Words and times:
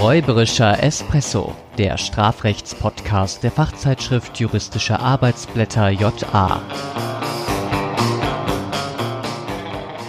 Räuberischer 0.00 0.80
Espresso, 0.80 1.56
der 1.76 1.98
Strafrechtspodcast 1.98 3.42
der 3.42 3.50
Fachzeitschrift 3.50 4.38
Juristische 4.38 5.00
Arbeitsblätter 5.00 5.90
JA. 5.90 6.62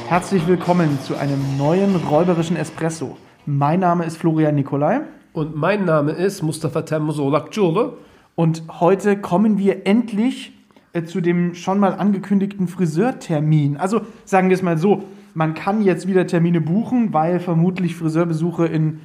Herzlich 0.07 0.45
willkommen 0.45 0.99
zu 1.01 1.15
einem 1.15 1.57
neuen 1.57 1.95
Räuberischen 1.95 2.55
Espresso. 2.55 3.17
Mein 3.47 3.79
Name 3.79 4.05
ist 4.05 4.17
Florian 4.17 4.53
Nikolai. 4.53 5.01
Und 5.33 5.55
mein 5.55 5.85
Name 5.85 6.11
ist 6.11 6.43
Mustafa 6.43 6.83
Temmosolak 6.83 7.47
Jole. 7.55 7.93
Und 8.35 8.61
heute 8.79 9.17
kommen 9.17 9.57
wir 9.57 9.87
endlich 9.87 10.51
äh, 10.93 11.03
zu 11.05 11.19
dem 11.19 11.55
schon 11.55 11.79
mal 11.79 11.95
angekündigten 11.95 12.67
Friseurtermin. 12.67 13.77
Also 13.77 14.01
sagen 14.23 14.49
wir 14.49 14.55
es 14.55 14.61
mal 14.61 14.77
so, 14.77 15.05
man 15.33 15.55
kann 15.55 15.81
jetzt 15.81 16.07
wieder 16.07 16.27
Termine 16.27 16.61
buchen, 16.61 17.11
weil 17.11 17.39
vermutlich 17.39 17.95
Friseurbesuche 17.95 18.67
in 18.67 18.99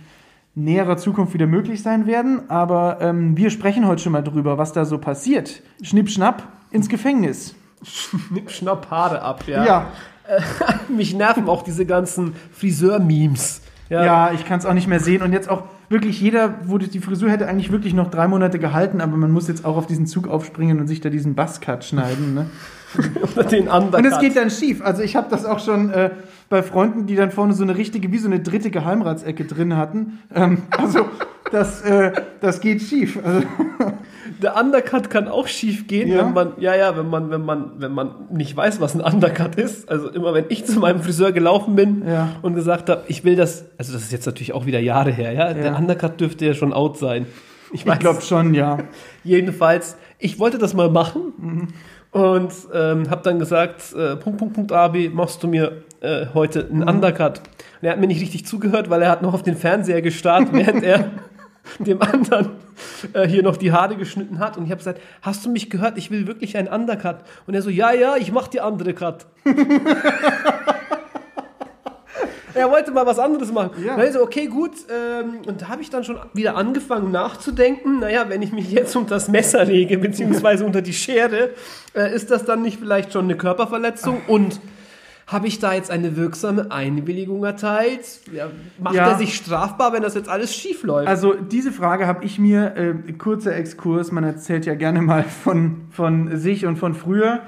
näherer 0.55 0.97
Zukunft 0.97 1.35
wieder 1.35 1.47
möglich 1.47 1.83
sein 1.83 2.07
werden. 2.07 2.49
Aber 2.49 2.99
ähm, 3.01 3.37
wir 3.37 3.51
sprechen 3.51 3.87
heute 3.87 4.03
schon 4.03 4.13
mal 4.13 4.23
drüber, 4.23 4.59
was 4.59 4.73
da 4.73 4.85
so 4.85 4.99
passiert. 4.99 5.63
Schnipp, 5.83 6.11
schnapp, 6.11 6.45
ins 6.71 6.89
Gefängnis. 6.89 7.55
Schnipp, 7.83 8.51
schnapp, 8.51 8.91
Haare 8.91 9.23
ab, 9.23 9.45
ja. 9.47 9.65
Ja, 9.65 9.87
Äh, 10.27 10.41
mich 10.93 11.15
nerven 11.15 11.49
auch 11.49 11.63
diese 11.63 11.85
ganzen 11.85 12.35
Friseur-Memes. 12.53 13.61
ja. 13.91 14.33
ich 14.33 14.47
kann 14.47 14.59
es 14.59 14.67
auch 14.67 14.73
nicht 14.73 14.89
mehr 14.89 15.01
sehen. 15.01 15.23
Und 15.23 15.33
jetzt 15.33 15.51
auch 15.51 15.65
wirklich 15.89 16.21
jeder, 16.21 16.55
wo 16.65 16.79
die 16.79 16.89
die 16.89 17.01
Frisur 17.01 17.31
hätte 17.31 17.47
eigentlich 17.47 17.71
wirklich 17.71 17.93
noch 17.93 18.11
drei 18.11 18.27
Monate 18.27 18.59
gehalten, 18.59 19.01
aber 19.01 19.17
man 19.17 19.31
muss 19.31 19.49
jetzt 19.49 19.65
auch 19.65 19.77
auf 19.77 19.87
diesen 19.87 20.07
Zug 20.07 20.29
aufspringen 20.29 20.81
und 20.81 20.87
sich 20.87 21.01
da 21.01 21.11
diesen 21.11 21.35
Buzzcut 21.35 21.85
schneiden. 21.85 22.35
Ne? 22.35 22.47
Oder 23.37 23.45
den 23.45 23.69
Undercut. 23.69 23.99
Und 24.01 24.07
es 24.07 24.19
geht 24.21 24.37
dann 24.37 24.51
schief. 24.51 24.83
Also 24.83 25.03
ich 25.03 25.17
habe 25.17 25.27
das 25.31 25.45
auch 25.45 25.59
schon 25.59 25.91
äh, 25.91 26.11
bei 26.49 26.63
Freunden, 26.63 27.07
die 27.07 27.17
dann 27.17 27.31
vorne 27.31 27.53
so 27.55 27.63
eine 27.63 27.77
richtige, 27.77 28.13
wie 28.13 28.19
so 28.19 28.29
eine 28.29 28.41
dritte 28.41 28.71
Geheimratsecke 28.71 29.45
drin 29.45 29.77
hatten. 29.77 30.19
Ähm, 30.35 30.63
also 30.77 31.07
das, 31.51 31.83
äh, 31.83 32.13
das 32.41 32.61
geht 32.61 32.83
schief. 32.83 33.19
Also, 33.25 33.43
Der 34.43 34.57
Undercut 34.57 35.11
kann 35.11 35.29
auch 35.29 35.47
schief 35.47 35.87
gehen, 35.87 36.09
Ja? 36.09 36.19
wenn 36.27 36.33
man, 36.33 36.53
ja, 36.59 36.75
ja, 36.75 36.97
wenn 36.97 37.09
man, 37.09 37.31
wenn 37.31 37.43
man, 37.45 37.73
wenn 37.79 37.93
man 37.93 38.11
nicht 38.31 38.57
weiß, 38.57 38.81
was 38.81 38.95
ein 38.95 39.01
Undercut 39.01 39.55
ist. 39.57 39.89
Also 39.89 40.09
immer, 40.11 40.35
wenn 40.35 40.47
ich 40.49 40.65
zu 40.65 40.81
meinem 40.81 41.01
Friseur 41.01 41.33
gelaufen 41.33 41.77
bin 41.77 42.03
Ja. 42.07 42.31
und 42.43 42.55
gesagt 42.55 42.89
habe, 42.91 43.05
ich 43.09 43.25
will 43.25 43.37
das, 43.37 43.67
also 43.79 43.93
das 43.93 44.03
ist 44.03 44.13
jetzt 44.13 44.27
natürlich 44.27 44.53
auch 44.53 44.67
wieder 44.67 44.81
Jahre 44.81 45.11
her, 45.13 45.33
ja. 45.33 45.53
Der 45.55 45.67
Ja. 45.73 45.77
Undercut 45.77 46.21
dürfte 46.21 46.47
ja 46.47 46.55
schon 46.55 46.73
out 46.73 46.99
sein. 46.99 47.27
Ich 47.73 47.87
ich 47.87 47.99
glaube 47.99 48.23
schon, 48.23 48.55
ja. 48.55 48.79
Jedenfalls, 49.25 49.97
ich 50.19 50.39
wollte 50.39 50.59
das 50.59 50.75
mal 50.75 50.91
machen 50.91 51.69
und 52.15 52.53
ähm, 52.73 53.11
habe 53.11 53.23
dann 53.25 53.41
gesagt, 53.41 53.93
äh, 53.93 54.15
Punkt, 54.15 54.39
Punkt, 54.39 54.55
Punkt, 54.55 54.71
AB, 54.71 55.13
machst 55.13 55.43
du 55.43 55.49
mir 55.49 55.83
äh, 56.01 56.27
heute 56.33 56.69
einen 56.71 56.89
Undercut. 56.89 57.39
Und 57.39 57.89
er 57.89 57.91
hat 57.91 57.99
mir 57.99 58.07
nicht 58.07 58.21
richtig 58.21 58.47
zugehört, 58.47 58.89
weil 58.89 59.03
er 59.03 59.11
hat 59.11 59.21
noch 59.21 59.35
auf 59.35 59.43
den 59.43 59.57
Fernseher 59.57 60.01
gestarrt, 60.01 60.51
während 60.53 60.85
er 60.85 61.11
dem 61.81 62.01
anderen 62.01 62.51
äh, 63.15 63.27
hier 63.27 63.43
noch 63.43 63.57
die 63.57 63.73
Haare 63.73 63.97
geschnitten 63.97 64.39
hat. 64.39 64.57
Und 64.57 64.67
ich 64.67 64.71
habe 64.71 64.79
gesagt, 64.79 65.01
hast 65.23 65.45
du 65.45 65.51
mich 65.51 65.71
gehört? 65.71 65.99
Ich 65.99 66.13
will 66.13 66.29
wirklich 66.29 66.57
einen 66.57 66.69
Undercut. 66.69 67.17
Und 67.49 67.55
er 67.55 67.63
so, 67.63 67.71
ja, 67.71 67.93
ja, 67.93 68.15
ich 68.17 68.31
mach 68.31 68.47
die 68.47 68.61
andere 68.61 68.95
Cut. 68.95 69.27
Er 72.55 72.71
wollte 72.71 72.91
mal 72.93 73.05
was 73.07 73.19
anderes 73.19 73.53
machen. 73.53 73.71
Ja. 73.85 73.97
Also, 73.97 74.23
okay, 74.23 74.47
gut. 74.47 74.73
Ähm, 74.89 75.39
und 75.47 75.63
da 75.63 75.69
habe 75.69 75.83
ich 75.83 75.91
dann 75.91 76.05
schon 76.05 76.19
wieder 76.33 76.57
angefangen 76.57 77.11
nachzudenken. 77.11 78.01
Naja, 78.01 78.27
wenn 78.29 78.43
ich 78.43 78.53
mich 78.53 78.71
jetzt 78.71 78.95
unter 78.97 79.15
das 79.17 79.29
Messer 79.29 79.65
lege, 79.65 79.99
beziehungsweise 79.99 80.65
unter 80.65 80.83
die 80.83 80.93
Schere, 80.93 81.51
äh, 81.95 82.15
ist 82.15 82.31
das 82.31 82.45
dann 82.45 82.63
nicht 82.63 82.79
vielleicht 82.81 83.13
schon 83.13 83.25
eine 83.25 83.37
Körperverletzung? 83.37 84.23
Und 84.29 84.61
habe 85.27 85.47
ich 85.47 85.59
da 85.59 85.73
jetzt 85.73 85.91
eine 85.91 86.17
wirksame 86.17 86.71
Einwilligung 86.71 87.43
erteilt? 87.45 88.21
Ja, 88.33 88.49
macht 88.79 88.95
Ja. 88.95 89.09
er 89.11 89.19
sich 89.19 89.35
strafbar, 89.35 89.93
wenn 89.95 90.03
das 90.03 90.15
jetzt 90.15 90.29
alles 90.29 90.55
schief 90.55 90.83
läuft? 90.83 91.09
Also 91.09 91.33
diese 91.35 91.73
Frage 91.73 92.07
habe 92.07 92.25
ich 92.25 92.39
mir, 92.39 92.75
äh, 92.77 93.13
kurzer 93.15 93.57
Exkurs, 93.57 94.13
man 94.13 94.23
erzählt 94.25 94.67
ja 94.67 94.75
gerne 94.75 95.01
mal 95.01 95.25
von, 95.25 95.87
von 95.91 96.37
sich 96.37 96.67
und 96.67 96.77
von 96.77 96.95
früher. 96.95 97.41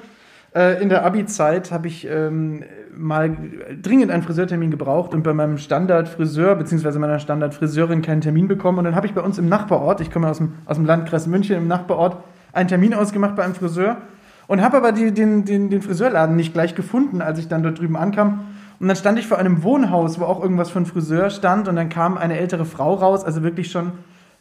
Äh, 0.54 0.82
in 0.82 0.88
der 0.88 1.04
Abi-Zeit 1.04 1.70
habe 1.70 1.86
ich 1.88 2.06
ähm, 2.10 2.64
mal 2.96 3.36
dringend 3.82 4.10
einen 4.10 4.22
Friseurtermin 4.22 4.70
gebraucht 4.70 5.14
und 5.14 5.22
bei 5.22 5.32
meinem 5.32 5.58
Standardfriseur 5.58 6.56
bzw. 6.56 6.98
meiner 6.98 7.18
Standardfriseurin 7.18 8.02
keinen 8.02 8.20
Termin 8.20 8.48
bekommen. 8.48 8.78
Und 8.78 8.84
dann 8.84 8.94
habe 8.94 9.06
ich 9.06 9.14
bei 9.14 9.20
uns 9.20 9.38
im 9.38 9.48
Nachbarort, 9.48 10.00
ich 10.00 10.10
komme 10.10 10.28
aus 10.28 10.38
dem, 10.38 10.54
aus 10.64 10.76
dem 10.76 10.86
Landkreis 10.86 11.26
München, 11.26 11.56
im 11.56 11.68
Nachbarort, 11.68 12.18
einen 12.52 12.68
Termin 12.68 12.94
ausgemacht 12.94 13.36
bei 13.36 13.44
einem 13.44 13.54
Friseur 13.54 13.98
und 14.46 14.62
habe 14.62 14.76
aber 14.76 14.92
die, 14.92 15.12
den, 15.12 15.44
den, 15.44 15.70
den 15.70 15.82
Friseurladen 15.82 16.36
nicht 16.36 16.52
gleich 16.52 16.74
gefunden, 16.74 17.20
als 17.20 17.38
ich 17.38 17.48
dann 17.48 17.62
dort 17.62 17.78
drüben 17.78 17.96
ankam. 17.96 18.46
Und 18.78 18.88
dann 18.88 18.96
stand 18.96 19.18
ich 19.18 19.26
vor 19.26 19.38
einem 19.38 19.62
Wohnhaus, 19.62 20.20
wo 20.20 20.24
auch 20.24 20.42
irgendwas 20.42 20.70
von 20.70 20.86
Friseur 20.86 21.30
stand 21.30 21.68
und 21.68 21.76
dann 21.76 21.88
kam 21.88 22.18
eine 22.18 22.38
ältere 22.38 22.64
Frau 22.64 22.94
raus, 22.94 23.24
also 23.24 23.42
wirklich 23.42 23.70
schon 23.70 23.92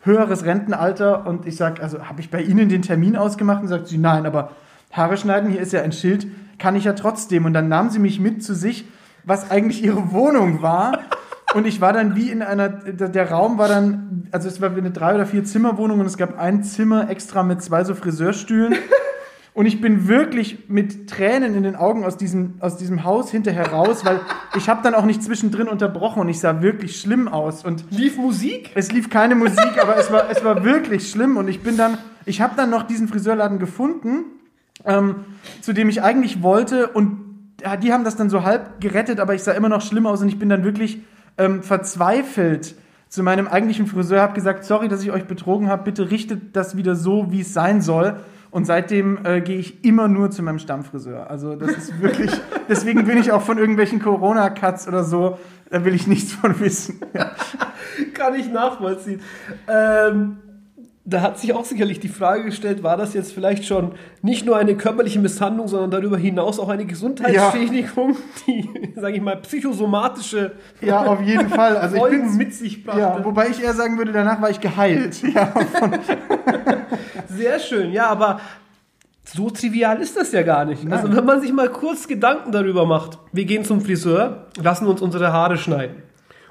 höheres 0.01 0.45
Rentenalter 0.45 1.25
und 1.25 1.47
ich 1.47 1.55
sag, 1.55 1.81
also 1.81 2.03
habe 2.07 2.21
ich 2.21 2.29
bei 2.29 2.41
Ihnen 2.41 2.69
den 2.69 2.83
Termin 2.83 3.15
ausgemacht 3.15 3.61
und 3.61 3.67
sagt 3.67 3.87
sie, 3.87 3.97
nein, 3.97 4.25
aber 4.25 4.51
Haare 4.91 5.17
schneiden, 5.17 5.49
hier 5.49 5.61
ist 5.61 5.73
ja 5.73 5.81
ein 5.81 5.91
Schild, 5.91 6.27
kann 6.57 6.75
ich 6.75 6.85
ja 6.85 6.93
trotzdem. 6.93 7.45
Und 7.45 7.53
dann 7.53 7.67
nahm 7.67 7.89
sie 7.89 7.99
mich 7.99 8.19
mit 8.19 8.43
zu 8.43 8.53
sich, 8.55 8.85
was 9.23 9.51
eigentlich 9.51 9.83
ihre 9.83 10.11
Wohnung 10.11 10.61
war. 10.61 10.99
Und 11.53 11.65
ich 11.65 11.79
war 11.79 11.93
dann 11.93 12.15
wie 12.15 12.31
in 12.31 12.41
einer, 12.41 12.67
der 12.67 13.31
Raum 13.31 13.57
war 13.57 13.69
dann, 13.69 14.27
also 14.31 14.47
es 14.47 14.59
war 14.59 14.75
wie 14.75 14.79
eine 14.79 14.91
drei- 14.91 15.15
oder 15.15 15.25
vier 15.25 15.45
Zimmerwohnung 15.45 16.01
und 16.01 16.05
es 16.05 16.17
gab 16.17 16.37
ein 16.37 16.63
Zimmer 16.63 17.09
extra 17.09 17.43
mit 17.43 17.61
zwei 17.61 17.85
so 17.85 17.95
Friseurstühlen. 17.95 18.75
Und 19.55 19.67
ich 19.67 19.79
bin 19.79 20.09
wirklich 20.09 20.67
mit 20.67 21.09
Tränen 21.09 21.55
in 21.55 21.63
den 21.63 21.77
Augen 21.77 22.03
aus 22.03 22.17
diesem, 22.17 22.55
aus 22.59 22.75
diesem 22.75 23.05
Haus 23.05 23.31
hinterher 23.31 23.71
raus, 23.71 24.03
weil 24.03 24.19
ich 24.57 24.67
habe 24.67 24.83
dann 24.83 24.93
auch 24.93 25.05
nicht 25.05 25.23
zwischendrin 25.23 25.69
unterbrochen 25.69 26.19
und 26.19 26.27
ich 26.27 26.41
sah 26.41 26.61
wirklich 26.61 26.99
schlimm 26.99 27.29
aus. 27.29 27.63
Und 27.63 27.85
Lief 27.89 28.17
Musik? 28.17 28.71
es 28.75 28.91
lief 28.91 29.09
keine 29.09 29.33
Musik, 29.33 29.81
aber 29.81 29.95
es 29.95 30.11
war, 30.11 30.29
es 30.29 30.43
war 30.43 30.65
wirklich 30.65 31.09
schlimm. 31.09 31.37
Und 31.37 31.47
ich 31.47 31.63
bin 31.63 31.77
dann, 31.77 31.97
ich 32.25 32.41
habe 32.41 32.55
dann 32.57 32.69
noch 32.69 32.83
diesen 32.83 33.07
Friseurladen 33.07 33.57
gefunden, 33.57 34.25
ähm, 34.83 35.25
zu 35.61 35.73
dem 35.73 35.89
ich 35.89 36.01
eigentlich 36.03 36.41
wollte. 36.41 36.87
Und 36.87 37.51
ja, 37.61 37.77
die 37.77 37.93
haben 37.93 38.03
das 38.03 38.15
dann 38.15 38.29
so 38.29 38.43
halb 38.43 38.81
gerettet, 38.81 39.19
aber 39.19 39.33
ich 39.33 39.43
sah 39.43 39.53
immer 39.53 39.69
noch 39.69 39.81
schlimm 39.81 40.05
aus 40.05 40.21
und 40.21 40.27
ich 40.27 40.39
bin 40.39 40.49
dann 40.49 40.63
wirklich 40.63 40.99
ähm, 41.37 41.63
verzweifelt 41.63 42.75
zu 43.07 43.23
meinem 43.23 43.47
eigentlichen 43.47 43.87
Friseur, 43.87 44.21
habe 44.21 44.33
gesagt, 44.33 44.65
sorry, 44.65 44.87
dass 44.87 45.01
ich 45.03 45.11
euch 45.11 45.25
betrogen 45.25 45.69
habe, 45.69 45.83
bitte 45.83 46.11
richtet 46.11 46.55
das 46.55 46.75
wieder 46.75 46.95
so, 46.95 47.31
wie 47.31 47.41
es 47.41 47.53
sein 47.53 47.81
soll. 47.81 48.17
Und 48.51 48.65
seitdem 48.65 49.19
äh, 49.25 49.41
gehe 49.41 49.57
ich 49.57 49.83
immer 49.83 50.07
nur 50.07 50.31
zu 50.31 50.41
meinem 50.41 50.59
Stammfriseur. 50.59 51.29
Also 51.29 51.55
das 51.55 51.71
ist 51.71 52.01
wirklich, 52.01 52.31
deswegen 52.69 53.05
bin 53.05 53.17
ich 53.17 53.31
auch 53.31 53.41
von 53.41 53.57
irgendwelchen 53.57 54.01
Corona-Cuts 54.01 54.87
oder 54.87 55.03
so, 55.03 55.37
da 55.69 55.83
will 55.83 55.93
ich 55.93 56.07
nichts 56.07 56.31
von 56.31 56.57
wissen. 56.59 57.01
Ja. 57.13 57.31
Kann 58.13 58.35
ich 58.35 58.49
nachvollziehen. 58.49 59.21
Ähm, 59.67 60.37
da 61.07 61.21
hat 61.21 61.37
sich 61.37 61.53
auch 61.53 61.65
sicherlich 61.65 61.99
die 61.99 62.07
Frage 62.07 62.45
gestellt, 62.45 62.81
war 62.81 62.97
das 62.97 63.13
jetzt 63.13 63.31
vielleicht 63.31 63.65
schon 63.65 63.91
nicht 64.23 64.43
nur 64.43 64.57
eine 64.57 64.75
körperliche 64.75 65.19
Misshandlung, 65.19 65.67
sondern 65.67 65.91
darüber 65.91 66.17
hinaus 66.17 66.59
auch 66.59 66.69
eine 66.69 66.85
Gesundheitsschädigung, 66.85 68.17
die, 68.47 68.67
sage 68.95 69.17
ich 69.17 69.21
mal, 69.21 69.37
psychosomatische 69.37 70.53
Ja, 70.81 71.05
auf 71.05 71.21
jeden 71.21 71.49
Fall. 71.49 71.77
Also 71.77 71.95
ich 71.95 72.01
Folgen 72.01 72.29
bin 72.29 72.37
mit 72.37 72.55
sich 72.55 72.83
brachte. 72.83 72.99
ja, 72.99 73.23
wobei 73.23 73.49
ich 73.49 73.63
eher 73.63 73.73
sagen 73.73 73.99
würde, 73.99 74.13
danach 74.13 74.41
war 74.41 74.49
ich 74.49 74.59
geheilt. 74.59 75.21
Ja, 75.21 75.53
Sehr 77.29 77.59
schön, 77.59 77.91
ja, 77.91 78.07
aber 78.07 78.39
so 79.25 79.51
trivial 79.51 80.01
ist 80.01 80.17
das 80.17 80.31
ja 80.31 80.41
gar 80.41 80.65
nicht. 80.65 80.91
Also 80.91 81.15
wenn 81.15 81.25
man 81.25 81.39
sich 81.39 81.53
mal 81.53 81.69
kurz 81.69 82.07
Gedanken 82.07 82.51
darüber 82.51 82.87
macht, 82.87 83.19
wir 83.31 83.45
gehen 83.45 83.63
zum 83.63 83.81
Friseur, 83.81 84.47
lassen 84.59 84.87
uns 84.87 85.01
unsere 85.01 85.31
Haare 85.31 85.57
schneiden 85.57 85.97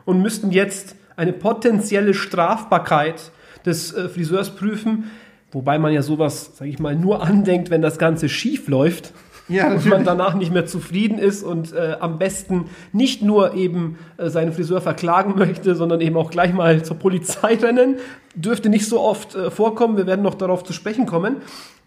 und 0.05 0.23
müssten 0.23 0.53
jetzt 0.53 0.95
eine 1.17 1.33
potenzielle 1.33 2.15
Strafbarkeit 2.15 3.33
des 3.65 3.93
äh, 3.93 4.09
Friseurs 4.09 4.51
prüfen, 4.51 5.11
wobei 5.53 5.79
man 5.79 5.93
ja 5.93 6.03
sowas, 6.03 6.57
sage 6.57 6.71
ich 6.71 6.79
mal, 6.79 6.97
nur 6.97 7.23
andenkt, 7.23 7.71
wenn 7.71 7.83
das 7.83 7.99
Ganze 7.99 8.29
schief 8.29 8.69
läuft. 8.69 9.13
Ja, 9.47 9.65
und 9.65 9.75
natürlich. 9.75 9.93
man 9.93 10.05
danach 10.05 10.35
nicht 10.35 10.53
mehr 10.53 10.65
zufrieden 10.65 11.19
ist 11.19 11.43
und 11.43 11.75
äh, 11.75 11.97
am 12.01 12.19
besten 12.19 12.71
nicht 12.93 13.21
nur 13.21 13.55
eben 13.55 13.99
äh, 14.17 14.31
seinen 14.31 14.53
Friseur 14.53 14.81
verklagen 14.81 15.35
möchte, 15.39 15.75
sondern 15.75 16.01
eben 16.01 16.17
auch 16.17 16.31
gleich 16.31 16.55
mal 16.55 16.83
zur 16.83 16.99
Polizei 16.99 17.55
rennen. 17.57 17.97
Dürfte 18.35 18.71
nicht 18.71 18.89
so 18.89 19.01
oft 19.01 19.35
äh, 19.35 19.51
vorkommen, 19.51 19.99
wir 19.99 20.07
werden 20.07 20.23
noch 20.23 20.35
darauf 20.35 20.65
zu 20.65 20.73
sprechen 20.73 21.05
kommen. 21.05 21.37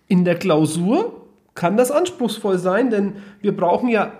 In 0.07 0.23
der 0.23 0.35
Klausur 0.35 1.25
kann 1.55 1.77
das 1.77 1.89
anspruchsvoll 1.89 2.59
sein, 2.59 2.91
denn 2.91 3.13
wir 3.41 3.57
brauchen 3.57 3.89
ja 3.89 4.11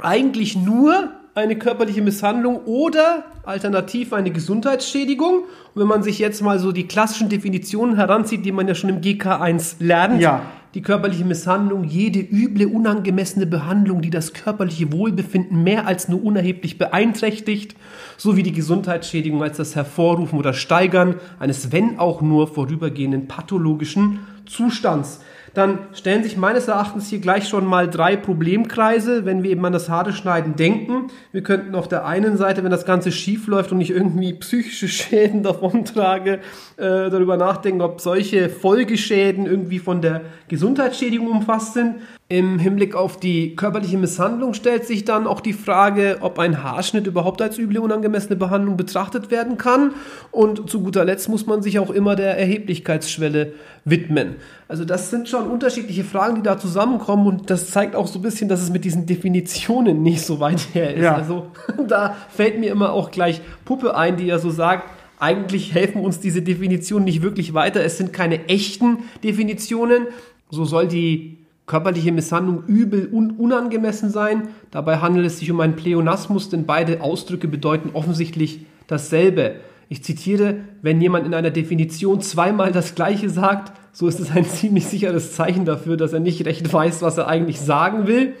eigentlich 0.00 0.56
nur 0.56 1.10
eine 1.40 1.56
körperliche 1.56 2.02
Misshandlung 2.02 2.60
oder 2.66 3.24
alternativ 3.44 4.12
eine 4.12 4.30
Gesundheitsschädigung. 4.30 5.40
Und 5.74 5.80
wenn 5.80 5.88
man 5.88 6.02
sich 6.02 6.18
jetzt 6.18 6.42
mal 6.42 6.58
so 6.58 6.72
die 6.72 6.86
klassischen 6.86 7.28
Definitionen 7.28 7.96
heranzieht, 7.96 8.44
die 8.44 8.52
man 8.52 8.68
ja 8.68 8.74
schon 8.74 8.90
im 8.90 9.00
GK1 9.00 9.76
lernt, 9.80 10.20
Ja. 10.20 10.42
die 10.74 10.82
körperliche 10.82 11.24
Misshandlung, 11.24 11.84
jede 11.84 12.20
üble, 12.20 12.66
unangemessene 12.66 13.46
Behandlung, 13.46 14.02
die 14.02 14.10
das 14.10 14.32
körperliche 14.32 14.92
Wohlbefinden 14.92 15.62
mehr 15.64 15.86
als 15.86 16.08
nur 16.08 16.22
unerheblich 16.22 16.78
beeinträchtigt, 16.78 17.74
sowie 18.16 18.42
die 18.44 18.52
Gesundheitsschädigung 18.52 19.42
als 19.42 19.56
das 19.56 19.74
Hervorrufen 19.74 20.38
oder 20.38 20.52
Steigern 20.52 21.16
eines, 21.40 21.72
wenn 21.72 21.98
auch 21.98 22.20
nur 22.22 22.46
vorübergehenden 22.46 23.26
pathologischen 23.26 24.20
Zustands. 24.46 25.20
Dann 25.54 25.78
stellen 25.92 26.22
sich 26.22 26.36
meines 26.36 26.68
Erachtens 26.68 27.08
hier 27.08 27.18
gleich 27.18 27.48
schon 27.48 27.66
mal 27.66 27.88
drei 27.88 28.16
Problemkreise, 28.16 29.24
wenn 29.24 29.42
wir 29.42 29.50
eben 29.50 29.64
an 29.64 29.72
das 29.72 29.88
harte 29.88 30.12
Schneiden 30.12 30.56
denken. 30.56 31.08
Wir 31.32 31.42
könnten 31.42 31.74
auf 31.74 31.88
der 31.88 32.06
einen 32.06 32.36
Seite, 32.36 32.62
wenn 32.62 32.70
das 32.70 32.86
Ganze 32.86 33.10
schief 33.10 33.46
läuft 33.46 33.72
und 33.72 33.80
ich 33.80 33.90
irgendwie 33.90 34.34
psychische 34.34 34.88
Schäden 34.88 35.42
davontrage, 35.42 36.40
äh, 36.76 37.10
darüber 37.10 37.36
nachdenken, 37.36 37.82
ob 37.82 38.00
solche 38.00 38.48
Folgeschäden 38.48 39.46
irgendwie 39.46 39.78
von 39.78 40.00
der 40.00 40.22
Gesundheitsschädigung 40.48 41.28
umfasst 41.28 41.74
sind. 41.74 41.96
Im 42.32 42.60
Hinblick 42.60 42.94
auf 42.94 43.18
die 43.18 43.56
körperliche 43.56 43.98
Misshandlung 43.98 44.54
stellt 44.54 44.86
sich 44.86 45.04
dann 45.04 45.26
auch 45.26 45.40
die 45.40 45.52
Frage, 45.52 46.18
ob 46.20 46.38
ein 46.38 46.62
Haarschnitt 46.62 47.08
überhaupt 47.08 47.42
als 47.42 47.58
üble 47.58 47.80
unangemessene 47.80 48.36
Behandlung 48.36 48.76
betrachtet 48.76 49.32
werden 49.32 49.58
kann. 49.58 49.94
Und 50.30 50.70
zu 50.70 50.80
guter 50.80 51.04
Letzt 51.04 51.28
muss 51.28 51.46
man 51.46 51.60
sich 51.60 51.80
auch 51.80 51.90
immer 51.90 52.14
der 52.14 52.38
Erheblichkeitsschwelle 52.38 53.54
widmen. 53.84 54.36
Also 54.68 54.84
das 54.84 55.10
sind 55.10 55.28
schon 55.28 55.50
unterschiedliche 55.50 56.04
Fragen, 56.04 56.36
die 56.36 56.42
da 56.42 56.56
zusammenkommen 56.56 57.26
und 57.26 57.50
das 57.50 57.72
zeigt 57.72 57.96
auch 57.96 58.06
so 58.06 58.20
ein 58.20 58.22
bisschen, 58.22 58.48
dass 58.48 58.62
es 58.62 58.70
mit 58.70 58.84
diesen 58.84 59.06
Definitionen 59.06 60.04
nicht 60.04 60.24
so 60.24 60.38
weit 60.38 60.68
her 60.72 60.94
ist. 60.94 61.02
Ja. 61.02 61.16
Also 61.16 61.48
da 61.88 62.14
fällt 62.28 62.60
mir 62.60 62.70
immer 62.70 62.92
auch 62.92 63.10
gleich 63.10 63.40
Puppe 63.64 63.96
ein, 63.96 64.16
die 64.16 64.26
ja 64.26 64.38
so 64.38 64.50
sagt, 64.50 64.88
eigentlich 65.18 65.74
helfen 65.74 66.00
uns 66.00 66.20
diese 66.20 66.42
Definitionen 66.42 67.06
nicht 67.06 67.22
wirklich 67.22 67.54
weiter. 67.54 67.82
Es 67.82 67.98
sind 67.98 68.12
keine 68.12 68.46
echten 68.46 68.98
Definitionen. 69.24 70.06
So 70.48 70.64
soll 70.64 70.86
die 70.86 71.39
körperliche 71.70 72.10
Misshandlung 72.10 72.64
übel 72.66 73.08
und 73.12 73.38
unangemessen 73.38 74.10
sein. 74.10 74.48
Dabei 74.72 74.96
handelt 74.96 75.24
es 75.24 75.38
sich 75.38 75.52
um 75.52 75.60
einen 75.60 75.76
Pleonasmus, 75.76 76.48
denn 76.48 76.66
beide 76.66 77.00
Ausdrücke 77.00 77.46
bedeuten 77.46 77.90
offensichtlich 77.92 78.66
dasselbe. 78.88 79.54
Ich 79.88 80.02
zitiere, 80.02 80.56
wenn 80.82 81.00
jemand 81.00 81.26
in 81.26 81.34
einer 81.34 81.52
Definition 81.52 82.20
zweimal 82.22 82.72
das 82.72 82.96
Gleiche 82.96 83.30
sagt, 83.30 83.72
so 83.92 84.08
ist 84.08 84.18
es 84.18 84.32
ein 84.32 84.44
ziemlich 84.46 84.86
sicheres 84.86 85.32
Zeichen 85.34 85.64
dafür, 85.64 85.96
dass 85.96 86.12
er 86.12 86.18
nicht 86.18 86.44
recht 86.44 86.72
weiß, 86.72 87.02
was 87.02 87.18
er 87.18 87.28
eigentlich 87.28 87.60
sagen 87.60 88.08
will. 88.08 88.34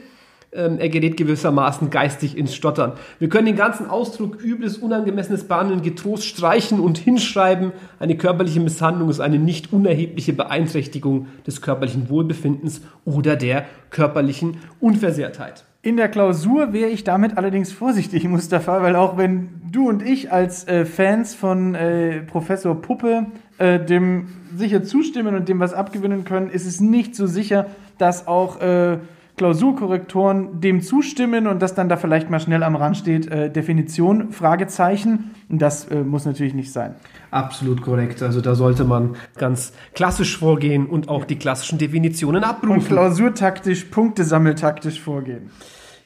Ähm, 0.52 0.78
er 0.80 0.88
gerät 0.88 1.16
gewissermaßen 1.16 1.90
geistig 1.90 2.36
ins 2.36 2.56
Stottern. 2.56 2.94
Wir 3.20 3.28
können 3.28 3.46
den 3.46 3.56
ganzen 3.56 3.88
Ausdruck 3.88 4.42
übles, 4.42 4.78
unangemessenes 4.78 5.44
Behandeln 5.44 5.82
getrost 5.82 6.24
streichen 6.24 6.80
und 6.80 6.98
hinschreiben. 6.98 7.70
Eine 8.00 8.16
körperliche 8.16 8.58
Misshandlung 8.58 9.10
ist 9.10 9.20
eine 9.20 9.38
nicht 9.38 9.72
unerhebliche 9.72 10.32
Beeinträchtigung 10.32 11.28
des 11.46 11.62
körperlichen 11.62 12.10
Wohlbefindens 12.10 12.82
oder 13.04 13.36
der 13.36 13.64
körperlichen 13.90 14.56
Unversehrtheit. 14.80 15.64
In 15.82 15.96
der 15.96 16.08
Klausur 16.08 16.72
wäre 16.72 16.90
ich 16.90 17.04
damit 17.04 17.38
allerdings 17.38 17.72
vorsichtig, 17.72 18.24
Mustafa, 18.28 18.82
weil 18.82 18.96
auch 18.96 19.16
wenn 19.16 19.48
du 19.70 19.88
und 19.88 20.02
ich 20.02 20.32
als 20.32 20.66
äh, 20.66 20.84
Fans 20.84 21.34
von 21.34 21.76
äh, 21.76 22.22
Professor 22.22 22.74
Puppe 22.74 23.26
äh, 23.58 23.78
dem 23.78 24.26
sicher 24.56 24.82
zustimmen 24.82 25.36
und 25.36 25.48
dem 25.48 25.60
was 25.60 25.74
abgewinnen 25.74 26.24
können, 26.24 26.50
ist 26.50 26.66
es 26.66 26.80
nicht 26.80 27.14
so 27.14 27.26
sicher, 27.26 27.66
dass 27.98 28.26
auch 28.26 28.60
äh, 28.60 28.98
Klausurkorrektoren 29.40 30.60
dem 30.60 30.82
zustimmen 30.82 31.46
und 31.46 31.62
dass 31.62 31.74
dann 31.74 31.88
da 31.88 31.96
vielleicht 31.96 32.28
mal 32.28 32.40
schnell 32.40 32.62
am 32.62 32.76
Rand 32.76 32.98
steht, 32.98 33.26
äh, 33.28 33.50
Definition, 33.50 34.32
Fragezeichen. 34.32 35.30
Und 35.48 35.62
das 35.62 35.86
äh, 35.88 36.02
muss 36.02 36.26
natürlich 36.26 36.52
nicht 36.52 36.70
sein. 36.70 36.94
Absolut 37.30 37.80
korrekt. 37.80 38.22
Also 38.22 38.42
da 38.42 38.54
sollte 38.54 38.84
man 38.84 39.16
ganz 39.38 39.72
klassisch 39.94 40.36
vorgehen 40.36 40.84
und 40.86 41.08
auch 41.08 41.24
die 41.24 41.36
klassischen 41.36 41.78
Definitionen 41.78 42.44
Und 42.44 42.50
abrufen. 42.50 42.84
klausurtaktisch, 42.84 43.84
punktesammeltaktisch 43.86 45.00
vorgehen. 45.00 45.48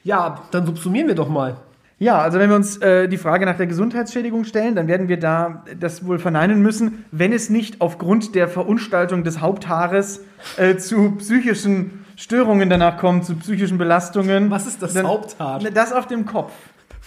Ja, 0.05 0.43
dann 0.51 0.65
subsumieren 0.65 1.07
wir 1.09 1.15
doch 1.15 1.27
mal. 1.27 1.57
Ja, 1.99 2.19
also 2.19 2.39
wenn 2.39 2.49
wir 2.49 2.55
uns 2.55 2.77
äh, 2.77 3.09
die 3.09 3.17
Frage 3.17 3.45
nach 3.45 3.57
der 3.57 3.67
Gesundheitsschädigung 3.67 4.45
stellen, 4.45 4.75
dann 4.75 4.87
werden 4.87 5.09
wir 5.09 5.19
da 5.19 5.65
das 5.77 6.05
wohl 6.07 6.19
verneinen 6.19 6.61
müssen, 6.61 7.03
wenn 7.11 7.33
es 7.33 7.49
nicht 7.49 7.81
aufgrund 7.81 8.33
der 8.33 8.47
Verunstaltung 8.47 9.25
des 9.25 9.41
Haupthaares 9.41 10.21
äh, 10.55 10.77
zu 10.77 11.15
psychischen 11.17 12.04
Störungen 12.15 12.69
danach 12.69 12.97
kommt, 12.97 13.25
zu 13.25 13.35
psychischen 13.35 13.77
Belastungen. 13.77 14.49
Was 14.51 14.67
ist 14.67 14.81
das 14.81 14.93
Dann- 14.93 15.07
Haupthaar? 15.07 15.61
Ne, 15.61 15.71
Das 15.71 15.91
auf 15.93 16.07
dem 16.07 16.25
Kopf. 16.25 16.51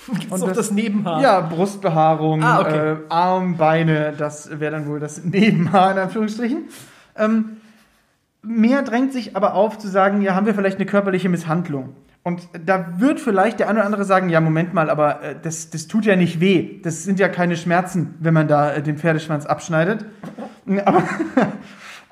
Gibt's 0.09 0.27
Und 0.33 0.41
noch 0.41 0.49
das- 0.49 0.57
das 0.57 0.71
Nebenhaar? 0.71 1.21
Ja, 1.21 1.41
Brustbehaarung, 1.41 2.43
Ah, 2.43 2.61
okay. 2.61 2.93
äh, 2.93 2.97
Arm, 3.09 3.57
Beine, 3.57 4.13
das 4.17 4.59
wäre 4.61 4.73
dann 4.73 4.87
wohl 4.87 5.01
das 5.01 5.25
Nebenhaar 5.25 5.93
in 5.93 5.99
Anführungsstrichen. 5.99 6.65
Ähm, 7.17 7.57
mehr 8.43 8.83
drängt 8.83 9.13
sich 9.13 9.37
aber 9.37 9.55
auf 9.55 9.79
zu 9.79 9.89
sagen, 9.89 10.23
ja, 10.23 10.35
haben 10.35 10.47
wir 10.47 10.55
vielleicht 10.55 10.77
eine 10.79 10.87
körperliche 10.87 11.29
Misshandlung? 11.29 11.91
Und 12.23 12.43
da 12.67 12.95
wird 12.99 13.21
vielleicht 13.21 13.59
der 13.59 13.69
eine 13.69 13.79
oder 13.79 13.87
andere 13.87 14.05
sagen, 14.05 14.29
ja, 14.29 14.41
Moment 14.41 14.73
mal, 14.75 14.91
aber 14.91 15.23
äh, 15.23 15.35
das, 15.43 15.71
das 15.71 15.89
tut 15.89 16.05
ja 16.05 16.15
nicht 16.17 16.41
weh. 16.41 16.81
Das 16.83 17.05
sind 17.05 17.19
ja 17.19 17.29
keine 17.29 17.57
Schmerzen, 17.57 18.15
wenn 18.21 18.35
man 18.35 18.49
da 18.49 18.73
äh, 18.75 18.83
den 18.83 18.99
Pferdeschwanz 18.99 19.47
abschneidet. 19.47 20.05
Aber, 20.85 21.03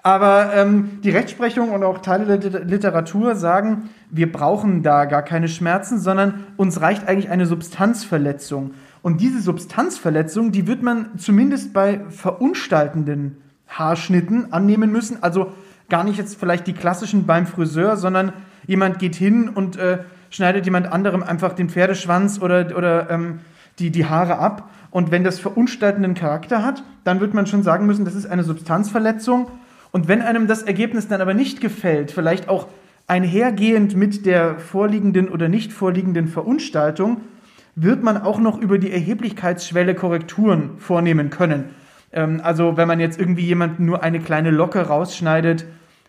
aber 0.06 0.54
ähm, 0.54 1.00
die 1.02 1.10
Rechtsprechung 1.10 1.70
und 1.72 1.82
auch 1.82 1.98
Teile 1.98 2.38
der 2.38 2.60
Literatur 2.62 3.34
sagen, 3.34 3.90
wir 4.08 4.30
brauchen 4.30 4.84
da 4.84 5.04
gar 5.04 5.22
keine 5.22 5.48
Schmerzen, 5.48 5.98
sondern 5.98 6.44
uns 6.56 6.80
reicht 6.80 7.08
eigentlich 7.08 7.28
eine 7.28 7.44
Substanzverletzung. 7.44 8.74
Und 9.02 9.20
diese 9.20 9.40
Substanzverletzung, 9.40 10.52
die 10.52 10.68
wird 10.68 10.80
man 10.80 11.18
zumindest 11.18 11.72
bei 11.72 12.02
verunstaltenden 12.08 13.38
Haarschnitten 13.66 14.52
annehmen 14.52 14.92
müssen. 14.92 15.24
Also 15.24 15.52
gar 15.88 16.04
nicht 16.04 16.18
jetzt 16.18 16.38
vielleicht 16.38 16.68
die 16.68 16.74
klassischen 16.74 17.26
beim 17.26 17.44
Friseur, 17.44 17.96
sondern 17.96 18.32
jemand 18.64 19.00
geht 19.00 19.16
hin 19.16 19.48
und 19.48 19.76
äh, 19.76 19.98
schneidet 20.30 20.66
jemand 20.66 20.86
anderem 20.86 21.24
einfach 21.24 21.52
den 21.52 21.68
Pferdeschwanz 21.68 22.40
oder, 22.40 22.76
oder 22.76 23.10
ähm, 23.10 23.40
die, 23.80 23.90
die 23.90 24.06
Haare 24.06 24.38
ab. 24.38 24.70
Und 24.92 25.10
wenn 25.10 25.24
das 25.24 25.40
verunstaltenden 25.40 26.14
Charakter 26.14 26.64
hat, 26.64 26.84
dann 27.02 27.18
wird 27.18 27.34
man 27.34 27.48
schon 27.48 27.64
sagen 27.64 27.86
müssen, 27.86 28.04
das 28.04 28.14
ist 28.14 28.26
eine 28.26 28.44
Substanzverletzung. 28.44 29.50
Und 29.96 30.08
wenn 30.08 30.20
einem 30.20 30.46
das 30.46 30.62
Ergebnis 30.62 31.08
dann 31.08 31.22
aber 31.22 31.32
nicht 31.32 31.62
gefällt, 31.62 32.10
vielleicht 32.10 32.50
auch 32.50 32.68
einhergehend 33.06 33.96
mit 33.96 34.26
der 34.26 34.58
vorliegenden 34.58 35.30
oder 35.30 35.48
nicht 35.48 35.72
vorliegenden 35.72 36.28
Verunstaltung, 36.28 37.22
wird 37.76 38.02
man 38.02 38.20
auch 38.20 38.38
noch 38.38 38.60
über 38.60 38.76
die 38.76 38.92
Erheblichkeitsschwelle 38.92 39.94
Korrekturen 39.94 40.72
vornehmen 40.76 41.30
können. 41.30 41.70
Ähm, 42.12 42.42
also 42.42 42.76
wenn 42.76 42.86
man 42.86 43.00
jetzt 43.00 43.18
irgendwie 43.18 43.46
jemanden 43.46 43.86
nur 43.86 44.02
eine 44.02 44.20
kleine 44.20 44.50
Locke 44.50 44.80
rausschneidet, 44.80 45.64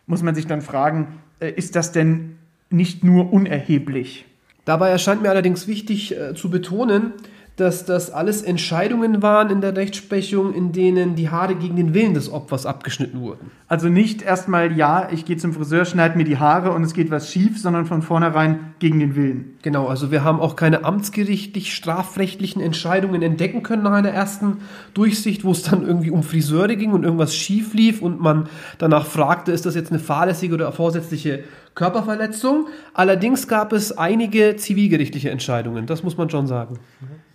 muss 0.06 0.22
man 0.22 0.36
sich 0.36 0.48
dann 0.48 0.60
fragen, 0.60 1.20
äh, 1.40 1.50
ist 1.52 1.78
das 1.78 1.94
denn 1.94 2.36
nicht 2.70 3.06
nur 3.06 3.32
unerheblich? 3.32 4.26
Dabei 4.66 4.90
erscheint 4.90 5.22
mir 5.22 5.30
allerdings 5.30 5.66
wichtig 5.66 6.14
äh, 6.14 6.36
zu 6.36 6.50
betonen, 6.50 7.14
dass 7.58 7.86
das 7.86 8.12
alles 8.12 8.44
Entscheidungen 8.44 9.24
waren 9.24 9.50
in 9.50 9.62
der 9.62 9.76
Rechtsprechung, 9.76 10.54
in 10.54 10.74
denen 10.74 11.16
die 11.16 11.32
Haare 11.32 11.56
gegen 11.56 11.76
den 11.76 11.96
Willen 11.96 12.14
des 12.14 12.32
Opfers 12.32 12.68
abgeschnitten 12.68 13.20
wurden. 13.20 13.50
Also 13.68 13.90
nicht 13.90 14.22
erstmal, 14.22 14.78
ja, 14.78 15.10
ich 15.12 15.26
gehe 15.26 15.38
zum 15.38 15.54
Friseur, 15.54 15.84
schneide 15.86 16.18
mir 16.18 16.24
die 16.24 16.38
Haare 16.38 16.72
und 16.72 16.84
es 16.84 16.94
geht 16.94 17.10
was 17.10 17.32
schief, 17.32 17.60
sondern 17.60 17.88
von 17.88 18.04
vornherein 18.04 18.76
gegen 18.78 19.00
den 19.00 19.16
Willen. 19.16 19.58
Genau, 19.64 19.88
also 19.88 20.12
wir 20.12 20.24
haben 20.24 20.40
auch 20.40 20.56
keine 20.56 20.86
amtsgerichtlich 20.86 21.74
strafrechtlichen 21.74 22.62
Entscheidungen 22.62 23.24
entdecken 23.24 23.64
können 23.64 23.82
nach 23.82 23.92
einer 23.92 24.12
ersten 24.12 24.58
Durchsicht, 24.94 25.44
wo 25.44 25.52
es 25.52 25.64
dann 25.64 25.86
irgendwie 25.86 26.12
um 26.12 26.22
Friseure 26.22 26.76
ging 26.76 26.92
und 26.92 27.04
irgendwas 27.04 27.36
schief 27.36 27.74
lief 27.74 28.04
und 28.04 28.22
man 28.22 28.50
danach 28.78 29.08
fragte, 29.08 29.52
ist 29.52 29.66
das 29.66 29.74
jetzt 29.74 29.92
eine 29.92 30.00
fahrlässige 30.00 30.54
oder 30.54 30.72
vorsätzliche 30.72 31.44
Körperverletzung. 31.74 32.68
Allerdings 32.94 33.48
gab 33.48 33.74
es 33.74 33.98
einige 33.98 34.58
zivilgerichtliche 34.58 35.32
Entscheidungen, 35.32 35.88
das 35.88 36.04
muss 36.04 36.18
man 36.18 36.30
schon 36.30 36.46
sagen. 36.46 36.78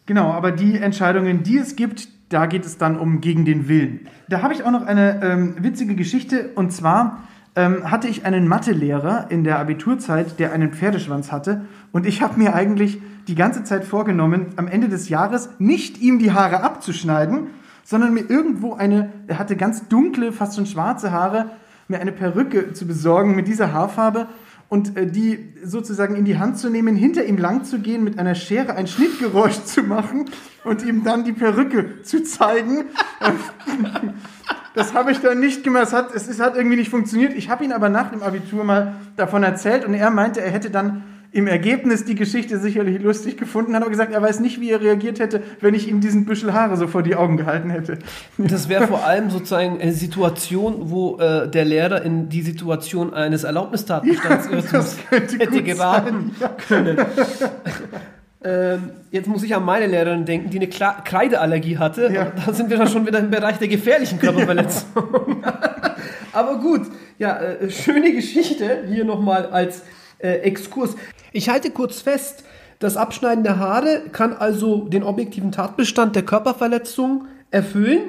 Genau, 0.06 0.32
aber 0.32 0.52
die 0.52 0.78
Entscheidungen, 0.78 1.42
die 1.42 1.59
es 1.59 1.76
gibt, 1.76 2.09
da 2.28 2.47
geht 2.47 2.64
es 2.64 2.78
dann 2.78 2.99
um 2.99 3.21
gegen 3.21 3.44
den 3.44 3.68
Willen. 3.68 4.09
Da 4.28 4.42
habe 4.42 4.54
ich 4.54 4.64
auch 4.64 4.71
noch 4.71 4.87
eine 4.87 5.23
ähm, 5.23 5.54
witzige 5.59 5.94
Geschichte. 5.94 6.50
Und 6.54 6.73
zwar 6.73 7.25
ähm, 7.54 7.90
hatte 7.90 8.09
ich 8.09 8.25
einen 8.25 8.49
Mathelehrer 8.49 9.26
in 9.30 9.44
der 9.44 9.59
Abiturzeit, 9.59 10.38
der 10.38 10.52
einen 10.52 10.73
Pferdeschwanz 10.73 11.30
hatte. 11.30 11.66
Und 11.92 12.06
ich 12.06 12.23
habe 12.23 12.38
mir 12.38 12.54
eigentlich 12.54 13.00
die 13.28 13.35
ganze 13.35 13.64
Zeit 13.64 13.85
vorgenommen, 13.85 14.47
am 14.56 14.66
Ende 14.66 14.88
des 14.88 15.09
Jahres 15.09 15.50
nicht 15.59 16.00
ihm 16.00 16.18
die 16.18 16.32
Haare 16.32 16.62
abzuschneiden, 16.62 17.49
sondern 17.85 18.14
mir 18.14 18.28
irgendwo 18.28 18.75
eine, 18.75 19.12
er 19.26 19.38
hatte 19.38 19.56
ganz 19.56 19.88
dunkle, 19.88 20.32
fast 20.32 20.56
schon 20.56 20.66
schwarze 20.66 21.12
Haare, 21.12 21.50
mir 21.88 22.00
eine 22.00 22.12
Perücke 22.12 22.73
zu 22.73 22.87
besorgen 22.87 23.37
mit 23.37 23.49
dieser 23.49 23.73
Haarfarbe 23.73 24.26
und 24.73 24.97
äh, 24.97 25.07
die 25.07 25.52
sozusagen 25.62 26.17
in 26.17 26.25
die 26.25 26.38
Hand 26.38 26.57
zu 26.57 26.71
nehmen, 26.71 26.97
hinter 26.97 27.26
ihm 27.26 27.37
lang 27.37 27.64
zu 27.64 27.79
gehen, 27.79 28.05
mit 28.05 28.19
einer 28.19 28.35
Schere 28.35 28.75
ein 28.75 28.87
Schnittgeräusch 28.87 29.64
zu 29.64 29.83
machen 29.83 30.31
und 30.64 30.83
ihm 30.83 31.05
dann 31.05 31.25
die 31.25 31.35
Perücke 31.35 32.02
zu 32.02 32.23
zeigen. 32.23 32.87
Das 34.75 34.95
habe 34.95 35.12
ich 35.12 35.19
dann 35.21 35.41
nicht 35.41 35.62
gemacht. 35.62 35.83
Es 35.88 35.93
hat, 35.93 36.14
es, 36.14 36.26
es 36.26 36.41
hat 36.41 36.57
irgendwie 36.57 36.76
nicht 36.76 36.88
funktioniert. 36.88 37.35
Ich 37.35 37.50
habe 37.50 37.62
ihn 37.62 37.73
aber 37.73 37.91
nach 37.91 38.11
dem 38.12 38.23
Abitur 38.23 38.64
mal 38.64 38.95
davon 39.19 39.43
erzählt 39.43 39.85
und 39.85 39.93
er 39.93 40.09
meinte, 40.11 40.41
er 40.41 40.50
hätte 40.50 40.71
dann 40.71 41.05
im 41.33 41.47
Ergebnis 41.47 42.05
die 42.05 42.15
Geschichte 42.15 42.59
sicherlich 42.59 43.01
lustig 43.01 43.39
gefunden, 43.39 43.75
hat 43.75 43.83
aber 43.83 43.91
gesagt, 43.91 44.12
er 44.12 44.21
weiß 44.21 44.41
nicht, 44.41 44.61
wie 44.61 44.71
er 44.71 44.83
reagiert 44.83 45.19
hätte, 45.19 45.43
wenn 45.61 45.75
ich 45.75 45.89
ihm 45.89 46.01
diesen 46.01 46.27
Büschel 46.27 46.53
Haare 46.53 46.77
so 46.77 46.87
vor 46.87 47.03
die 47.03 47.17
Augen 47.17 47.39
gehalten 47.39 47.71
hätte. 47.71 47.99
Das 48.37 48.69
wäre 48.69 48.87
vor 48.87 49.05
allem 49.05 49.31
sozusagen 49.31 49.81
eine 49.81 49.93
Situation, 49.93 50.91
wo 50.91 51.19
äh, 51.19 51.49
der 51.49 51.65
Lehrer 51.65 52.03
in 52.03 52.29
die 52.29 52.43
Situation 52.43 53.15
eines 53.15 53.45
Erlaubnistatbestands 53.45 54.49
das 54.73 54.99
könnte 55.09 55.39
hätte 55.39 55.62
geraten 55.62 56.35
können. 56.69 56.99
ähm, 58.45 58.91
jetzt 59.11 59.27
muss 59.27 59.43
ich 59.43 59.57
an 59.57 59.65
meine 59.65 59.87
Lehrerin 59.87 60.27
denken, 60.27 60.51
die 60.51 60.59
eine 60.59 60.69
Kla 60.69 61.01
Kreideallergie 61.03 61.79
hatte. 61.79 62.12
Ja. 62.12 62.31
Da 62.45 62.53
sind 62.53 62.69
wir 62.69 62.77
dann 62.77 62.89
schon 62.89 63.07
wieder 63.07 63.21
im 63.21 63.31
Bereich 63.31 63.57
der 63.57 63.69
gefährlichen 63.69 64.19
Körperverletzung. 64.19 65.43
Aber 66.35 66.59
gut, 66.59 66.83
Ja, 67.19 67.41
äh, 67.41 67.71
schöne 67.71 68.12
Geschichte 68.12 68.85
hier 68.89 69.05
nochmal 69.05 69.47
als 69.47 69.83
äh, 70.23 70.38
Exkurs. 70.38 70.97
Ich 71.33 71.49
halte 71.49 71.71
kurz 71.71 72.00
fest, 72.00 72.45
das 72.79 72.97
Abschneiden 72.97 73.45
der 73.45 73.59
Haare 73.59 74.02
kann 74.11 74.33
also 74.33 74.88
den 74.88 75.02
objektiven 75.05 75.52
Tatbestand 75.52 76.17
der 76.17 76.25
Körperverletzung 76.25 77.26
erfüllen. 77.50 78.00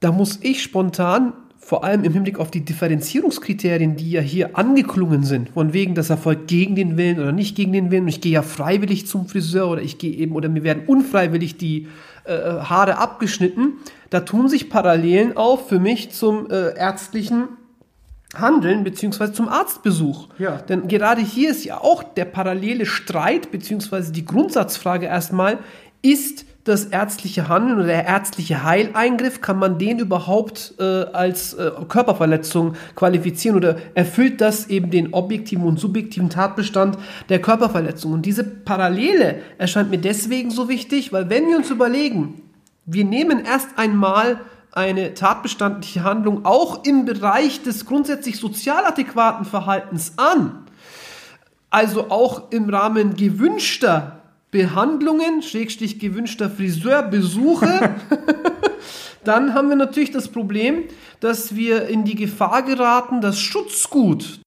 Da 0.00 0.12
muss 0.12 0.38
ich 0.42 0.62
spontan, 0.62 1.32
vor 1.58 1.84
allem 1.84 2.04
im 2.04 2.12
Hinblick 2.12 2.38
auf 2.38 2.50
die 2.50 2.64
Differenzierungskriterien, 2.64 3.96
die 3.96 4.12
ja 4.12 4.20
hier 4.20 4.56
angeklungen 4.56 5.24
sind, 5.24 5.50
von 5.50 5.72
wegen, 5.72 5.94
das 5.94 6.10
erfolgt 6.10 6.46
gegen 6.46 6.76
den 6.76 6.96
Willen 6.96 7.18
oder 7.18 7.32
nicht 7.32 7.56
gegen 7.56 7.72
den 7.72 7.90
Willen, 7.90 8.06
ich 8.06 8.20
gehe 8.20 8.32
ja 8.32 8.42
freiwillig 8.42 9.06
zum 9.06 9.26
Friseur 9.26 9.68
oder 9.68 9.82
ich 9.82 9.98
gehe 9.98 10.12
eben 10.12 10.36
oder 10.36 10.48
mir 10.48 10.62
werden 10.62 10.84
unfreiwillig 10.86 11.56
die 11.56 11.88
äh, 12.24 12.38
Haare 12.38 12.98
abgeschnitten, 12.98 13.74
da 14.10 14.20
tun 14.20 14.48
sich 14.48 14.70
Parallelen 14.70 15.36
auf 15.36 15.68
für 15.68 15.80
mich 15.80 16.10
zum 16.12 16.48
äh, 16.50 16.76
ärztlichen 16.76 17.48
Handeln 18.40 18.84
beziehungsweise 18.84 19.32
zum 19.32 19.48
Arztbesuch. 19.48 20.28
Ja. 20.38 20.58
Denn 20.58 20.88
gerade 20.88 21.20
hier 21.20 21.50
ist 21.50 21.64
ja 21.64 21.78
auch 21.78 22.02
der 22.02 22.24
parallele 22.24 22.86
Streit 22.86 23.50
beziehungsweise 23.50 24.12
die 24.12 24.24
Grundsatzfrage 24.24 25.06
erstmal, 25.06 25.58
ist 26.02 26.46
das 26.66 26.86
ärztliche 26.86 27.48
Handeln 27.48 27.78
oder 27.78 27.86
der 27.86 28.06
ärztliche 28.06 28.64
Heileingriff, 28.64 29.40
kann 29.40 29.58
man 29.58 29.78
den 29.78 30.00
überhaupt 30.00 30.74
äh, 30.80 30.82
als 30.82 31.54
äh, 31.54 31.70
Körperverletzung 31.88 32.74
qualifizieren 32.96 33.56
oder 33.56 33.76
erfüllt 33.94 34.40
das 34.40 34.68
eben 34.68 34.90
den 34.90 35.14
objektiven 35.14 35.64
und 35.64 35.78
subjektiven 35.78 36.28
Tatbestand 36.28 36.98
der 37.28 37.40
Körperverletzung? 37.40 38.12
Und 38.12 38.26
diese 38.26 38.42
Parallele 38.42 39.42
erscheint 39.58 39.90
mir 39.90 39.98
deswegen 39.98 40.50
so 40.50 40.68
wichtig, 40.68 41.12
weil 41.12 41.30
wenn 41.30 41.46
wir 41.46 41.56
uns 41.56 41.70
überlegen, 41.70 42.42
wir 42.84 43.04
nehmen 43.04 43.44
erst 43.44 43.68
einmal 43.76 44.40
eine 44.76 45.14
tatbestandliche 45.14 46.04
Handlung 46.04 46.44
auch 46.44 46.84
im 46.84 47.06
Bereich 47.06 47.62
des 47.62 47.86
grundsätzlich 47.86 48.38
sozial 48.38 48.84
adäquaten 48.84 49.46
Verhaltens 49.46 50.12
an, 50.18 50.66
also 51.70 52.10
auch 52.10 52.50
im 52.50 52.68
Rahmen 52.68 53.16
gewünschter 53.16 54.20
Behandlungen, 54.50 55.42
Schrägstrich 55.42 55.98
gewünschter 55.98 56.50
Friseurbesuche, 56.50 57.94
dann 59.24 59.54
haben 59.54 59.70
wir 59.70 59.76
natürlich 59.76 60.12
das 60.12 60.28
Problem, 60.28 60.84
dass 61.20 61.56
wir 61.56 61.88
in 61.88 62.04
die 62.04 62.14
Gefahr 62.14 62.62
geraten, 62.62 63.22
das 63.22 63.40
Schutzgut 63.40 64.40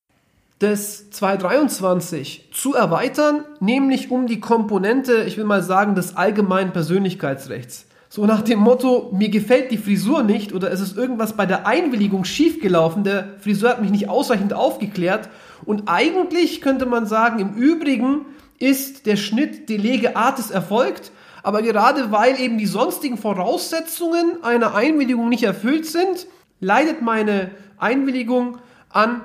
des 0.61 1.09
223 1.09 2.49
zu 2.53 2.75
erweitern, 2.75 3.45
nämlich 3.59 4.11
um 4.11 4.27
die 4.27 4.39
Komponente, 4.39 5.23
ich 5.23 5.37
will 5.37 5.45
mal 5.45 5.63
sagen, 5.63 5.95
des 5.95 6.15
allgemeinen 6.15 6.71
Persönlichkeitsrechts. 6.71 7.87
So 8.11 8.25
nach 8.25 8.41
dem 8.41 8.57
Motto, 8.57 9.11
mir 9.13 9.29
gefällt 9.29 9.69
die 9.69 9.77
Frisur 9.77 10.23
nicht 10.23 10.51
oder 10.51 10.71
es 10.71 10.81
ist 10.81 10.97
irgendwas 10.97 11.33
bei 11.33 11.45
der 11.45 11.67
Einwilligung 11.67 12.25
schiefgelaufen, 12.25 13.03
der 13.03 13.35
Friseur 13.39 13.69
hat 13.69 13.81
mich 13.81 13.91
nicht 13.91 14.09
ausreichend 14.09 14.51
aufgeklärt. 14.51 15.29
Und 15.63 15.83
eigentlich 15.85 16.59
könnte 16.59 16.87
man 16.87 17.05
sagen, 17.05 17.37
im 17.37 17.53
Übrigen 17.53 18.25
ist 18.57 19.05
der 19.05 19.15
Schnitt 19.15 19.69
de 19.69 19.77
lege 19.77 20.15
artis 20.15 20.49
erfolgt, 20.49 21.11
aber 21.43 21.61
gerade 21.61 22.11
weil 22.11 22.39
eben 22.39 22.57
die 22.57 22.65
sonstigen 22.65 23.15
Voraussetzungen 23.15 24.43
einer 24.43 24.73
Einwilligung 24.73 25.29
nicht 25.29 25.43
erfüllt 25.43 25.85
sind, 25.85 26.25
leidet 26.59 27.03
meine 27.03 27.51
Einwilligung 27.77 28.57
an 28.89 29.21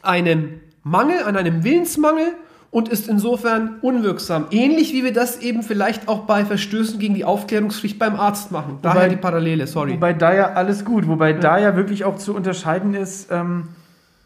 einem 0.00 0.62
Mangel, 0.82 1.24
an 1.24 1.36
einem 1.36 1.62
Willensmangel 1.62 2.34
und 2.74 2.88
ist 2.88 3.08
insofern 3.08 3.76
unwirksam. 3.82 4.46
Ähnlich 4.50 4.92
wie 4.92 5.04
wir 5.04 5.12
das 5.12 5.40
eben 5.40 5.62
vielleicht 5.62 6.08
auch 6.08 6.22
bei 6.22 6.44
Verstößen 6.44 6.98
gegen 6.98 7.14
die 7.14 7.24
Aufklärungspflicht 7.24 8.00
beim 8.00 8.16
Arzt 8.16 8.50
machen. 8.50 8.80
Daher 8.82 9.02
Wobei- 9.02 9.08
die 9.10 9.16
Parallele, 9.16 9.68
sorry. 9.68 9.92
Wobei 9.92 10.12
da 10.12 10.34
ja 10.34 10.52
alles 10.54 10.84
gut, 10.84 11.06
wobei 11.06 11.34
da 11.34 11.56
ja 11.56 11.76
wirklich 11.76 12.04
auch 12.04 12.16
zu 12.16 12.34
unterscheiden 12.34 12.94
ist, 12.94 13.30
ähm, 13.30 13.68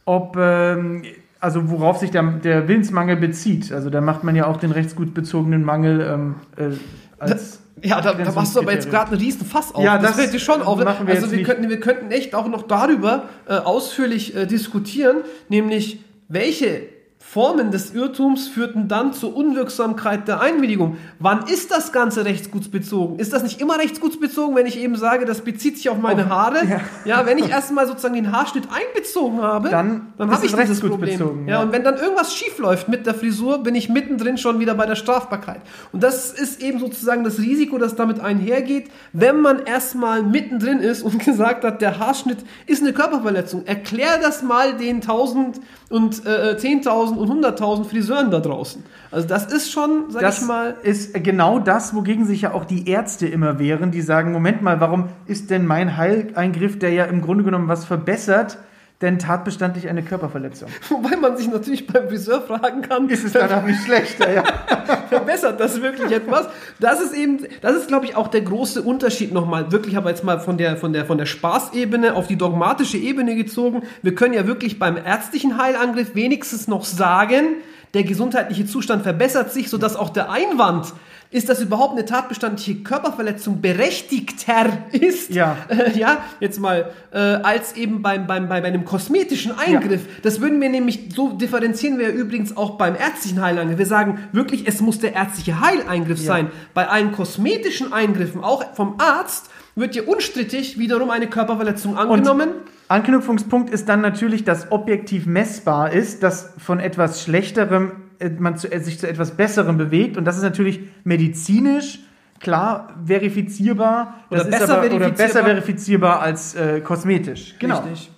ob, 0.06 0.38
ähm, 0.38 1.02
also 1.40 1.68
worauf 1.68 1.98
sich 1.98 2.10
der, 2.10 2.22
der 2.22 2.68
Willensmangel 2.68 3.16
bezieht. 3.16 3.70
Also 3.70 3.90
da 3.90 4.00
macht 4.00 4.24
man 4.24 4.34
ja 4.34 4.46
auch 4.46 4.56
den 4.56 4.72
rechtsgutbezogenen 4.72 5.62
Mangel 5.62 6.00
ähm, 6.00 6.34
äh, 6.56 6.74
als. 7.18 7.60
Ja, 7.82 8.00
da, 8.00 8.14
da 8.14 8.32
machst 8.32 8.56
du 8.56 8.60
aber 8.60 8.72
jetzt 8.72 8.88
gerade 8.88 9.10
einen 9.10 9.20
riesen 9.20 9.44
Fass 9.44 9.74
auf. 9.74 9.84
Ja, 9.84 9.98
das, 9.98 10.12
das 10.12 10.20
fällt 10.20 10.32
dir 10.32 10.40
schon 10.40 10.62
auf. 10.62 10.78
wir 10.78 10.86
also 10.86 11.30
wir 11.30 11.36
nicht. 11.36 11.46
könnten, 11.46 11.68
wir 11.68 11.80
könnten 11.80 12.10
echt 12.10 12.34
auch 12.34 12.48
noch 12.48 12.62
darüber 12.62 13.24
äh, 13.46 13.56
ausführlich 13.56 14.34
äh, 14.34 14.46
diskutieren, 14.46 15.18
nämlich 15.50 16.02
welche 16.28 16.97
Formen 17.20 17.72
des 17.72 17.94
Irrtums 17.94 18.46
führten 18.46 18.86
dann 18.86 19.12
zur 19.12 19.36
Unwirksamkeit 19.36 20.28
der 20.28 20.40
Einwilligung. 20.40 20.96
Wann 21.18 21.46
ist 21.46 21.70
das 21.70 21.92
Ganze 21.92 22.24
rechtsgutsbezogen? 22.24 23.18
Ist 23.18 23.32
das 23.32 23.42
nicht 23.42 23.60
immer 23.60 23.78
rechtsgutsbezogen, 23.78 24.54
wenn 24.56 24.66
ich 24.66 24.78
eben 24.78 24.96
sage, 24.96 25.24
das 25.26 25.40
bezieht 25.42 25.76
sich 25.76 25.90
auf 25.90 25.98
meine 25.98 26.28
Haare? 26.28 26.64
ja. 26.66 26.80
Ja, 27.04 27.26
wenn 27.26 27.36
ich 27.38 27.50
erstmal 27.50 27.86
sozusagen 27.86 28.14
den 28.14 28.32
Haarschnitt 28.32 28.68
einbezogen 28.70 29.42
habe, 29.42 29.68
Dann 29.68 30.12
dann 30.16 30.30
habe 30.30 30.46
ich 30.46 30.52
es 30.52 30.58
dieses 30.58 30.80
Problem. 30.80 31.46
Ja, 31.46 31.54
ja. 31.54 31.62
und 31.62 31.72
wenn 31.72 31.82
dann 31.82 31.96
irgendwas 31.96 32.34
schief 32.34 32.58
läuft 32.58 32.88
mit 32.88 33.04
der 33.04 33.14
Frisur, 33.14 33.62
bin 33.62 33.74
ich 33.74 33.88
mittendrin 33.88 34.38
schon 34.38 34.60
wieder 34.60 34.74
bei 34.74 34.86
der 34.86 34.96
Strafbarkeit. 34.96 35.60
Und 35.92 36.02
das 36.02 36.32
ist 36.32 36.62
eben 36.62 36.78
sozusagen 36.78 37.24
das 37.24 37.38
Risiko, 37.38 37.78
das 37.78 37.96
damit 37.96 38.20
einhergeht, 38.20 38.90
wenn 39.12 39.40
man 39.40 39.64
erstmal 39.64 40.22
mittendrin 40.22 40.78
ist 40.78 41.02
und 41.02 41.18
gesagt 41.24 41.64
hat, 41.64 41.82
der 41.82 41.98
Haarschnitt 41.98 42.38
ist 42.66 42.82
eine 42.82 42.92
Körperverletzung. 42.92 43.66
Erklär 43.66 44.18
das 44.22 44.42
mal 44.42 44.76
den 44.76 44.96
1000 44.96 45.60
und 45.90 46.26
äh, 46.26 46.56
10.000 46.58 47.07
und 47.16 47.30
100.000 47.30 47.84
Friseuren 47.84 48.30
da 48.30 48.40
draußen. 48.40 48.82
Also 49.10 49.26
das 49.26 49.46
ist 49.52 49.70
schon, 49.70 50.06
sag 50.10 50.20
Das 50.20 50.42
ich 50.42 50.46
mal, 50.46 50.76
ist 50.82 51.14
genau 51.24 51.58
das, 51.58 51.94
wogegen 51.94 52.26
sich 52.26 52.42
ja 52.42 52.52
auch 52.52 52.64
die 52.64 52.88
Ärzte 52.88 53.26
immer 53.26 53.58
wehren, 53.58 53.90
die 53.90 54.02
sagen, 54.02 54.32
Moment 54.32 54.62
mal, 54.62 54.80
warum 54.80 55.08
ist 55.26 55.50
denn 55.50 55.66
mein 55.66 55.96
Heileingriff, 55.96 56.78
der 56.78 56.92
ja 56.92 57.04
im 57.04 57.22
Grunde 57.22 57.44
genommen 57.44 57.68
was 57.68 57.84
verbessert, 57.84 58.58
denn 59.00 59.18
tatbestandlich 59.18 59.88
eine 59.88 60.02
Körperverletzung? 60.02 60.68
wobei 60.88 61.16
man 61.16 61.36
sich 61.36 61.48
natürlich 61.48 61.86
beim 61.86 62.08
Friseur 62.08 62.42
fragen 62.42 62.82
kann, 62.82 63.08
Ist 63.08 63.24
es 63.24 63.32
dann 63.32 63.52
auch 63.52 63.64
nicht 63.64 63.82
schlechter, 63.84 64.32
ja. 64.32 64.42
verbessert 65.08 65.60
das 65.60 65.80
wirklich 65.80 66.12
etwas? 66.12 66.48
Das 66.80 67.00
ist 67.00 67.14
eben, 67.14 67.46
das 67.60 67.76
ist, 67.76 67.88
glaube 67.88 68.06
ich, 68.06 68.16
auch 68.16 68.28
der 68.28 68.42
große 68.42 68.82
Unterschied 68.82 69.32
nochmal. 69.32 69.72
Wirklich 69.72 69.96
aber 69.96 70.10
jetzt 70.10 70.24
mal 70.24 70.40
von 70.40 70.58
der, 70.58 70.76
von 70.76 70.92
der, 70.92 71.06
von 71.06 71.18
der 71.18 71.26
Spaßebene 71.26 72.14
auf 72.14 72.26
die 72.26 72.36
dogmatische 72.36 72.98
Ebene 72.98 73.36
gezogen. 73.36 73.82
Wir 74.02 74.14
können 74.14 74.34
ja 74.34 74.46
wirklich 74.46 74.78
beim 74.78 74.96
ärztlichen 74.96 75.58
Heilangriff 75.58 76.14
wenigstens 76.14 76.68
noch 76.68 76.84
sagen, 76.84 77.56
der 77.94 78.02
gesundheitliche 78.02 78.66
Zustand 78.66 79.02
verbessert 79.02 79.52
sich, 79.52 79.70
sodass 79.70 79.96
auch 79.96 80.10
der 80.10 80.30
Einwand, 80.30 80.92
ist 81.30 81.48
das 81.48 81.60
überhaupt 81.60 81.92
eine 81.92 82.06
tatbestandliche 82.06 82.76
Körperverletzung 82.76 83.60
berechtigter 83.60 84.66
ist, 84.92 85.30
Ja. 85.30 85.56
äh, 85.68 85.98
ja, 85.98 86.18
jetzt 86.40 86.58
mal, 86.58 86.90
äh, 87.12 87.18
als 87.18 87.76
eben 87.76 88.00
beim, 88.00 88.26
beim, 88.26 88.48
bei, 88.48 88.62
einem 88.62 88.84
kosmetischen 88.84 89.52
Eingriff. 89.58 90.02
Das 90.22 90.40
würden 90.40 90.60
wir 90.60 90.70
nämlich, 90.70 91.10
so 91.14 91.32
differenzieren 91.32 91.98
wir 91.98 92.08
ja 92.08 92.14
übrigens 92.14 92.56
auch 92.56 92.78
beim 92.78 92.94
ärztlichen 92.94 93.42
Heileingriff. 93.42 93.78
Wir 93.78 93.86
sagen 93.86 94.20
wirklich, 94.32 94.66
es 94.66 94.80
muss 94.80 95.00
der 95.00 95.14
ärztliche 95.14 95.60
Heileingriff 95.60 96.18
sein. 96.18 96.50
Bei 96.72 96.88
allen 96.88 97.12
kosmetischen 97.12 97.92
Eingriffen, 97.92 98.42
auch 98.42 98.74
vom 98.74 98.94
Arzt, 98.98 99.50
wird 99.74 99.94
ja 99.94 100.02
unstrittig 100.04 100.78
wiederum 100.78 101.10
eine 101.10 101.28
Körperverletzung 101.28 101.96
angenommen. 101.96 102.48
Anknüpfungspunkt 102.88 103.70
ist 103.70 103.88
dann 103.88 104.00
natürlich, 104.00 104.44
dass 104.44 104.72
objektiv 104.72 105.26
messbar 105.26 105.92
ist, 105.92 106.22
dass 106.22 106.54
von 106.58 106.80
etwas 106.80 107.22
Schlechterem 107.22 107.92
man 108.38 108.56
zu, 108.56 108.70
äh, 108.70 108.80
sich 108.80 108.98
zu 108.98 109.08
etwas 109.08 109.32
Besserem 109.32 109.78
bewegt. 109.78 110.16
Und 110.16 110.24
das 110.24 110.36
ist 110.36 110.42
natürlich 110.42 110.80
medizinisch 111.04 112.00
klar 112.40 112.94
verifizierbar. 113.04 114.14
Oder 114.30 114.44
besser 114.44 114.78
aber, 114.78 114.86
Oder 114.86 114.90
verifizierbar. 114.90 115.26
besser 115.26 115.44
verifizierbar 115.44 116.20
als 116.20 116.54
äh, 116.54 116.80
kosmetisch. 116.80 117.56
Genau. 117.58 117.80
Richtig. 117.80 118.10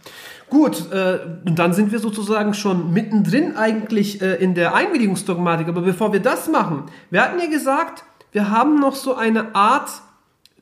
Gut, 0.48 0.90
äh, 0.92 1.20
und 1.46 1.58
dann 1.60 1.72
sind 1.72 1.92
wir 1.92 2.00
sozusagen 2.00 2.54
schon 2.54 2.92
mittendrin 2.92 3.56
eigentlich 3.56 4.20
äh, 4.20 4.34
in 4.34 4.54
der 4.54 4.74
Einwilligungsdogmatik. 4.74 5.68
Aber 5.68 5.82
bevor 5.82 6.12
wir 6.12 6.20
das 6.20 6.48
machen, 6.48 6.84
wir 7.10 7.22
hatten 7.22 7.38
ja 7.38 7.46
gesagt, 7.46 8.02
wir 8.32 8.50
haben 8.50 8.80
noch 8.80 8.96
so 8.96 9.14
eine 9.14 9.54
Art 9.54 9.90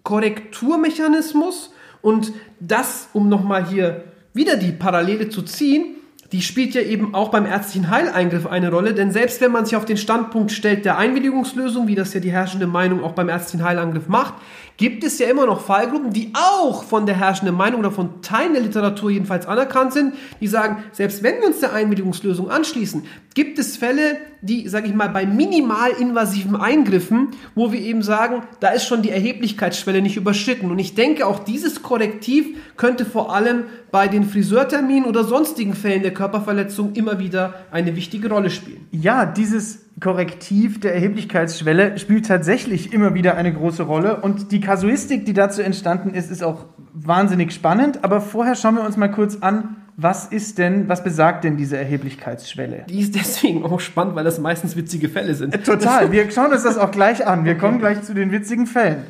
Korrekturmechanismus 0.02 1.72
und 2.02 2.32
das, 2.60 3.08
um 3.14 3.28
nochmal 3.28 3.66
hier 3.66 4.04
wieder 4.34 4.56
die 4.56 4.72
Parallele 4.72 5.30
zu 5.30 5.42
ziehen, 5.42 5.96
die 6.32 6.42
spielt 6.42 6.74
ja 6.74 6.82
eben 6.82 7.14
auch 7.14 7.30
beim 7.30 7.46
ärztlichen 7.46 7.88
Heileingriff 7.88 8.46
eine 8.46 8.70
Rolle, 8.70 8.92
denn 8.92 9.12
selbst 9.12 9.40
wenn 9.40 9.50
man 9.50 9.64
sich 9.64 9.76
auf 9.76 9.86
den 9.86 9.96
Standpunkt 9.96 10.52
stellt 10.52 10.84
der 10.84 10.98
Einwilligungslösung, 10.98 11.88
wie 11.88 11.94
das 11.94 12.12
ja 12.12 12.20
die 12.20 12.32
herrschende 12.32 12.66
Meinung 12.66 13.02
auch 13.02 13.12
beim 13.12 13.30
ärztlichen 13.30 13.64
Heilangriff 13.64 14.08
macht, 14.08 14.34
gibt 14.78 15.02
es 15.04 15.18
ja 15.18 15.28
immer 15.28 15.44
noch 15.44 15.60
Fallgruppen, 15.60 16.12
die 16.12 16.32
auch 16.34 16.84
von 16.84 17.04
der 17.04 17.16
herrschenden 17.16 17.56
Meinung 17.56 17.80
oder 17.80 17.90
von 17.90 18.22
Teilen 18.22 18.54
der 18.54 18.62
Literatur 18.62 19.10
jedenfalls 19.10 19.44
anerkannt 19.44 19.92
sind, 19.92 20.14
die 20.40 20.46
sagen, 20.46 20.84
selbst 20.92 21.22
wenn 21.22 21.40
wir 21.40 21.48
uns 21.48 21.60
der 21.60 21.72
Einwilligungslösung 21.72 22.48
anschließen, 22.48 23.04
gibt 23.34 23.58
es 23.58 23.76
Fälle, 23.76 24.18
die, 24.40 24.68
sage 24.68 24.86
ich 24.86 24.94
mal, 24.94 25.08
bei 25.08 25.26
minimal 25.26 25.90
invasiven 25.90 26.54
Eingriffen, 26.54 27.30
wo 27.56 27.72
wir 27.72 27.80
eben 27.80 28.02
sagen, 28.02 28.44
da 28.60 28.68
ist 28.68 28.86
schon 28.86 29.02
die 29.02 29.10
Erheblichkeitsschwelle 29.10 30.00
nicht 30.00 30.16
überschritten. 30.16 30.70
Und 30.70 30.78
ich 30.78 30.94
denke, 30.94 31.26
auch 31.26 31.40
dieses 31.40 31.82
Korrektiv 31.82 32.46
könnte 32.76 33.04
vor 33.04 33.34
allem 33.34 33.64
bei 33.90 34.06
den 34.06 34.22
Friseurterminen 34.24 35.06
oder 35.06 35.24
sonstigen 35.24 35.74
Fällen 35.74 36.02
der 36.02 36.14
Körperverletzung 36.14 36.92
immer 36.92 37.18
wieder 37.18 37.66
eine 37.72 37.96
wichtige 37.96 38.28
Rolle 38.28 38.50
spielen. 38.50 38.86
Ja, 38.92 39.26
dieses 39.26 39.87
Korrektiv 40.00 40.80
der 40.80 40.94
Erheblichkeitsschwelle 40.94 41.98
spielt 41.98 42.26
tatsächlich 42.26 42.92
immer 42.92 43.14
wieder 43.14 43.36
eine 43.36 43.52
große 43.52 43.82
Rolle 43.82 44.20
und 44.20 44.52
die 44.52 44.60
Kasuistik, 44.60 45.26
die 45.26 45.32
dazu 45.32 45.62
entstanden 45.62 46.14
ist, 46.14 46.30
ist 46.30 46.42
auch 46.42 46.66
wahnsinnig 46.92 47.52
spannend. 47.52 48.04
Aber 48.04 48.20
vorher 48.20 48.54
schauen 48.54 48.76
wir 48.76 48.84
uns 48.84 48.96
mal 48.96 49.08
kurz 49.08 49.38
an, 49.40 49.76
Was 50.00 50.26
ist 50.26 50.58
denn, 50.58 50.88
was 50.88 51.02
besagt 51.02 51.42
denn 51.42 51.56
diese 51.56 51.76
Erheblichkeitsschwelle? 51.76 52.84
Die 52.88 53.00
ist 53.00 53.16
deswegen 53.16 53.64
auch 53.64 53.80
spannend, 53.80 54.14
weil 54.14 54.22
das 54.22 54.38
meistens 54.38 54.76
witzige 54.76 55.08
Fälle 55.08 55.34
sind. 55.34 55.64
Total. 55.64 56.12
Wir 56.12 56.30
schauen 56.30 56.52
uns 56.52 56.62
das 56.62 56.78
auch 56.78 56.92
gleich 56.92 57.26
an. 57.26 57.44
Wir 57.44 57.58
kommen 57.58 57.80
gleich 57.80 58.02
zu 58.02 58.14
den 58.14 58.30
witzigen 58.30 58.68
Fällen. 58.68 59.02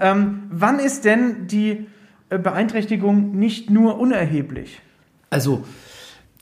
Ähm, 0.00 0.44
wann 0.50 0.78
ist 0.78 1.04
denn 1.04 1.48
die 1.48 1.88
äh, 2.30 2.38
Beeinträchtigung 2.38 3.36
nicht 3.36 3.70
nur 3.70 3.98
unerheblich? 3.98 4.80
Also, 5.30 5.64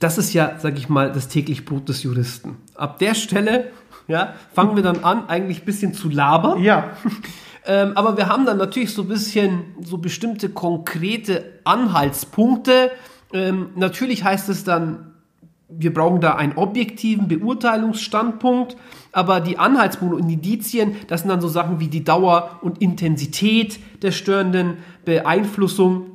das 0.00 0.18
ist 0.18 0.34
ja, 0.34 0.56
sag 0.58 0.76
ich 0.76 0.90
mal, 0.90 1.10
das 1.10 1.28
täglich 1.28 1.64
Brot 1.64 1.88
des 1.88 2.02
Juristen. 2.02 2.58
Ab 2.74 2.98
der 2.98 3.14
Stelle, 3.14 3.70
ja, 4.08 4.34
fangen 4.52 4.76
wir 4.76 4.82
dann 4.82 5.04
an, 5.04 5.28
eigentlich 5.28 5.62
ein 5.62 5.64
bisschen 5.64 5.94
zu 5.94 6.08
labern. 6.08 6.62
Ja. 6.62 6.90
Ähm, 7.66 7.92
aber 7.94 8.18
wir 8.18 8.28
haben 8.28 8.44
dann 8.44 8.58
natürlich 8.58 8.92
so 8.92 9.00
ein 9.00 9.08
bisschen 9.08 9.64
so 9.82 9.96
bestimmte 9.96 10.50
konkrete 10.50 11.60
Anhaltspunkte. 11.64 12.90
Ähm, 13.32 13.70
natürlich 13.74 14.22
heißt 14.22 14.50
es 14.50 14.64
dann, 14.64 15.14
wir 15.68 15.94
brauchen 15.94 16.20
da 16.20 16.34
einen 16.34 16.56
objektiven 16.56 17.26
Beurteilungsstandpunkt, 17.26 18.76
aber 19.12 19.40
die 19.40 19.58
Anhaltspunkte 19.58 20.18
und 20.18 20.28
Indizien, 20.28 20.96
das 21.08 21.22
sind 21.22 21.30
dann 21.30 21.40
so 21.40 21.48
Sachen 21.48 21.80
wie 21.80 21.88
die 21.88 22.04
Dauer 22.04 22.58
und 22.60 22.82
Intensität 22.82 23.80
der 24.02 24.12
störenden 24.12 24.76
Beeinflussung. 25.04 26.10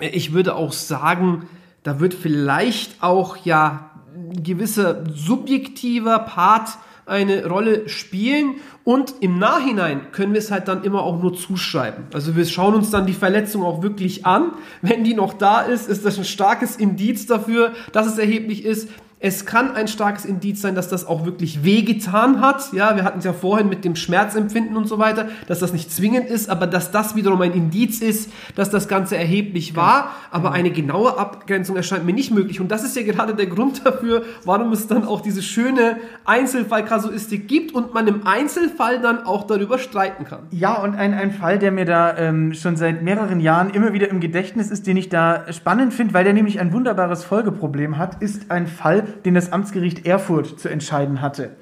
Äh, 0.00 0.08
Ich 0.08 0.32
würde 0.32 0.54
auch 0.54 0.72
sagen, 0.72 1.46
da 1.82 2.00
wird 2.00 2.14
vielleicht 2.14 3.02
auch 3.02 3.36
ja 3.36 3.90
ein 4.14 4.42
gewisser 4.42 5.04
subjektiver 5.12 6.20
Part 6.20 6.78
eine 7.06 7.46
Rolle 7.46 7.88
spielen 7.88 8.56
und 8.82 9.14
im 9.20 9.38
Nachhinein 9.38 10.12
können 10.12 10.32
wir 10.32 10.40
es 10.40 10.50
halt 10.50 10.68
dann 10.68 10.82
immer 10.82 11.02
auch 11.02 11.22
nur 11.22 11.34
zuschreiben. 11.34 12.04
Also 12.12 12.36
wir 12.36 12.44
schauen 12.44 12.74
uns 12.74 12.90
dann 12.90 13.06
die 13.06 13.12
Verletzung 13.12 13.62
auch 13.62 13.82
wirklich 13.82 14.26
an. 14.26 14.52
Wenn 14.82 15.04
die 15.04 15.14
noch 15.14 15.32
da 15.32 15.60
ist, 15.60 15.88
ist 15.88 16.04
das 16.04 16.18
ein 16.18 16.24
starkes 16.24 16.76
Indiz 16.76 17.26
dafür, 17.26 17.72
dass 17.92 18.06
es 18.06 18.18
erheblich 18.18 18.64
ist. 18.64 18.88
Es 19.18 19.46
kann 19.46 19.74
ein 19.74 19.88
starkes 19.88 20.26
Indiz 20.26 20.60
sein, 20.60 20.74
dass 20.74 20.88
das 20.88 21.06
auch 21.06 21.24
wirklich 21.24 21.64
wehgetan 21.64 22.42
hat. 22.42 22.74
Ja, 22.74 22.96
wir 22.96 23.04
hatten 23.04 23.20
es 23.20 23.24
ja 23.24 23.32
vorhin 23.32 23.66
mit 23.70 23.82
dem 23.82 23.96
Schmerzempfinden 23.96 24.76
und 24.76 24.88
so 24.88 24.98
weiter, 24.98 25.28
dass 25.46 25.58
das 25.58 25.72
nicht 25.72 25.90
zwingend 25.90 26.28
ist, 26.28 26.50
aber 26.50 26.66
dass 26.66 26.90
das 26.90 27.16
wiederum 27.16 27.40
ein 27.40 27.52
Indiz 27.52 28.02
ist, 28.02 28.30
dass 28.56 28.68
das 28.68 28.88
Ganze 28.88 29.16
erheblich 29.16 29.74
war. 29.74 30.10
Aber 30.30 30.52
eine 30.52 30.70
genaue 30.70 31.16
Abgrenzung 31.16 31.76
erscheint 31.76 32.04
mir 32.04 32.12
nicht 32.12 32.30
möglich. 32.30 32.60
Und 32.60 32.70
das 32.70 32.84
ist 32.84 32.94
ja 32.94 33.04
gerade 33.04 33.34
der 33.34 33.46
Grund 33.46 33.86
dafür, 33.86 34.22
warum 34.44 34.70
es 34.72 34.86
dann 34.86 35.06
auch 35.06 35.22
diese 35.22 35.40
schöne 35.40 35.96
Einzelfallkasuistik 36.26 37.48
gibt 37.48 37.74
und 37.74 37.94
man 37.94 38.06
im 38.08 38.26
Einzelfall 38.26 39.00
dann 39.00 39.24
auch 39.24 39.46
darüber 39.46 39.78
streiten 39.78 40.24
kann. 40.24 40.40
Ja, 40.50 40.74
und 40.74 40.94
ein, 40.94 41.14
ein 41.14 41.32
Fall, 41.32 41.58
der 41.58 41.72
mir 41.72 41.86
da 41.86 42.14
ähm, 42.18 42.52
schon 42.52 42.76
seit 42.76 43.02
mehreren 43.02 43.40
Jahren 43.40 43.70
immer 43.70 43.94
wieder 43.94 44.10
im 44.10 44.20
Gedächtnis 44.20 44.70
ist, 44.70 44.86
den 44.86 44.98
ich 44.98 45.08
da 45.08 45.50
spannend 45.54 45.94
finde, 45.94 46.12
weil 46.12 46.24
der 46.24 46.34
nämlich 46.34 46.60
ein 46.60 46.74
wunderbares 46.74 47.24
Folgeproblem 47.24 47.96
hat, 47.96 48.20
ist 48.20 48.50
ein 48.50 48.66
Fall, 48.66 49.05
den 49.24 49.34
das 49.34 49.52
Amtsgericht 49.52 50.06
Erfurt 50.06 50.58
zu 50.58 50.68
entscheiden 50.68 51.20
hatte. 51.20 51.56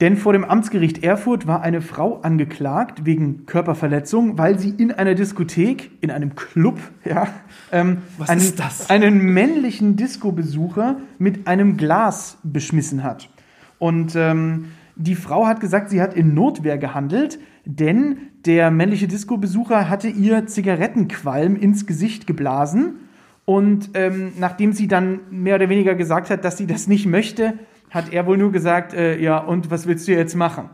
Denn 0.00 0.16
vor 0.16 0.32
dem 0.32 0.44
Amtsgericht 0.44 1.04
Erfurt 1.04 1.46
war 1.46 1.62
eine 1.62 1.80
Frau 1.80 2.20
angeklagt 2.20 3.06
wegen 3.06 3.46
Körperverletzung, 3.46 4.36
weil 4.36 4.58
sie 4.58 4.70
in 4.70 4.90
einer 4.90 5.14
Diskothek, 5.14 5.92
in 6.00 6.10
einem 6.10 6.34
Club, 6.34 6.80
ja, 7.04 7.28
ähm, 7.70 7.98
Was 8.18 8.28
einen, 8.28 8.40
ist 8.40 8.58
das? 8.58 8.90
einen 8.90 9.18
männlichen 9.18 9.96
Disco-Besucher 9.96 10.96
mit 11.18 11.46
einem 11.46 11.76
Glas 11.76 12.38
beschmissen 12.42 13.04
hat. 13.04 13.30
Und 13.78 14.16
ähm, 14.16 14.66
die 14.96 15.14
Frau 15.14 15.46
hat 15.46 15.60
gesagt, 15.60 15.90
sie 15.90 16.02
hat 16.02 16.14
in 16.14 16.34
Notwehr 16.34 16.76
gehandelt, 16.76 17.38
denn 17.64 18.18
der 18.44 18.70
männliche 18.70 19.06
Disco-Besucher 19.08 19.88
hatte 19.88 20.08
ihr 20.08 20.46
Zigarettenqualm 20.46 21.56
ins 21.56 21.86
Gesicht 21.86 22.26
geblasen. 22.26 22.96
Und 23.44 23.90
ähm, 23.94 24.32
nachdem 24.38 24.72
sie 24.72 24.88
dann 24.88 25.20
mehr 25.30 25.56
oder 25.56 25.68
weniger 25.68 25.94
gesagt 25.94 26.30
hat, 26.30 26.44
dass 26.44 26.56
sie 26.56 26.66
das 26.66 26.86
nicht 26.86 27.06
möchte, 27.06 27.54
hat 27.90 28.12
er 28.12 28.26
wohl 28.26 28.38
nur 28.38 28.52
gesagt, 28.52 28.94
äh, 28.94 29.18
ja, 29.20 29.38
und 29.38 29.70
was 29.70 29.86
willst 29.86 30.08
du 30.08 30.12
jetzt 30.12 30.34
machen? 30.34 30.70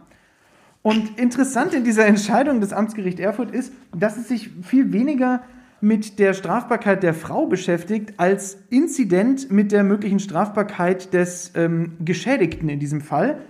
Und 0.82 1.18
interessant 1.18 1.74
in 1.74 1.84
dieser 1.84 2.06
Entscheidung 2.06 2.60
des 2.60 2.72
Amtsgericht 2.72 3.20
Erfurt 3.20 3.50
ist, 3.50 3.72
dass 3.94 4.16
es 4.16 4.28
sich 4.28 4.50
viel 4.62 4.92
weniger 4.92 5.42
mit 5.82 6.18
der 6.18 6.32
Strafbarkeit 6.32 7.02
der 7.02 7.14
Frau 7.14 7.46
beschäftigt, 7.46 8.14
als 8.18 8.58
Inzident 8.70 9.50
mit 9.50 9.72
der 9.72 9.82
möglichen 9.82 10.20
Strafbarkeit 10.20 11.12
des 11.12 11.52
ähm, 11.54 11.96
Geschädigten 12.04 12.68
in 12.68 12.78
diesem 12.78 13.00
Fall. 13.00 13.40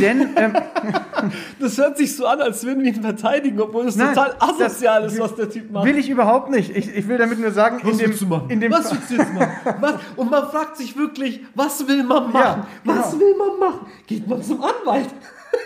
Denn 0.00 0.30
ähm, 0.36 0.52
Das 1.60 1.78
hört 1.78 1.96
sich 1.96 2.16
so 2.16 2.26
an, 2.26 2.40
als 2.40 2.64
würden 2.64 2.82
wir 2.82 2.92
ihn 2.92 3.00
verteidigen, 3.00 3.60
obwohl 3.60 3.86
es 3.86 3.96
Nein, 3.96 4.14
total 4.14 4.34
asozial 4.40 5.02
das 5.02 5.14
ist, 5.14 5.20
was 5.20 5.34
der 5.36 5.48
Typ 5.48 5.70
macht. 5.70 5.84
will 5.84 5.96
ich 5.96 6.10
überhaupt 6.10 6.50
nicht. 6.50 6.76
Ich, 6.76 6.94
ich 6.94 7.08
will 7.08 7.18
damit 7.18 7.38
nur 7.38 7.52
sagen, 7.52 7.78
in 7.88 7.96
dem, 7.96 8.12
in 8.48 8.60
dem 8.60 8.72
was 8.72 8.92
willst 8.92 9.10
du 9.10 9.14
jetzt 9.14 9.32
machen? 9.32 9.50
Was? 9.80 9.94
Und 10.16 10.30
man 10.30 10.48
fragt 10.48 10.76
sich 10.76 10.96
wirklich, 10.96 11.40
was 11.54 11.86
will 11.86 12.02
man 12.02 12.32
machen? 12.32 12.62
Ja, 12.84 12.94
Was 12.96 13.12
genau. 13.12 13.22
will 13.24 13.36
man 13.36 13.58
machen? 13.58 13.86
Geht 14.06 14.26
man 14.28 14.42
zum 14.42 14.62
Anwalt? 14.62 15.08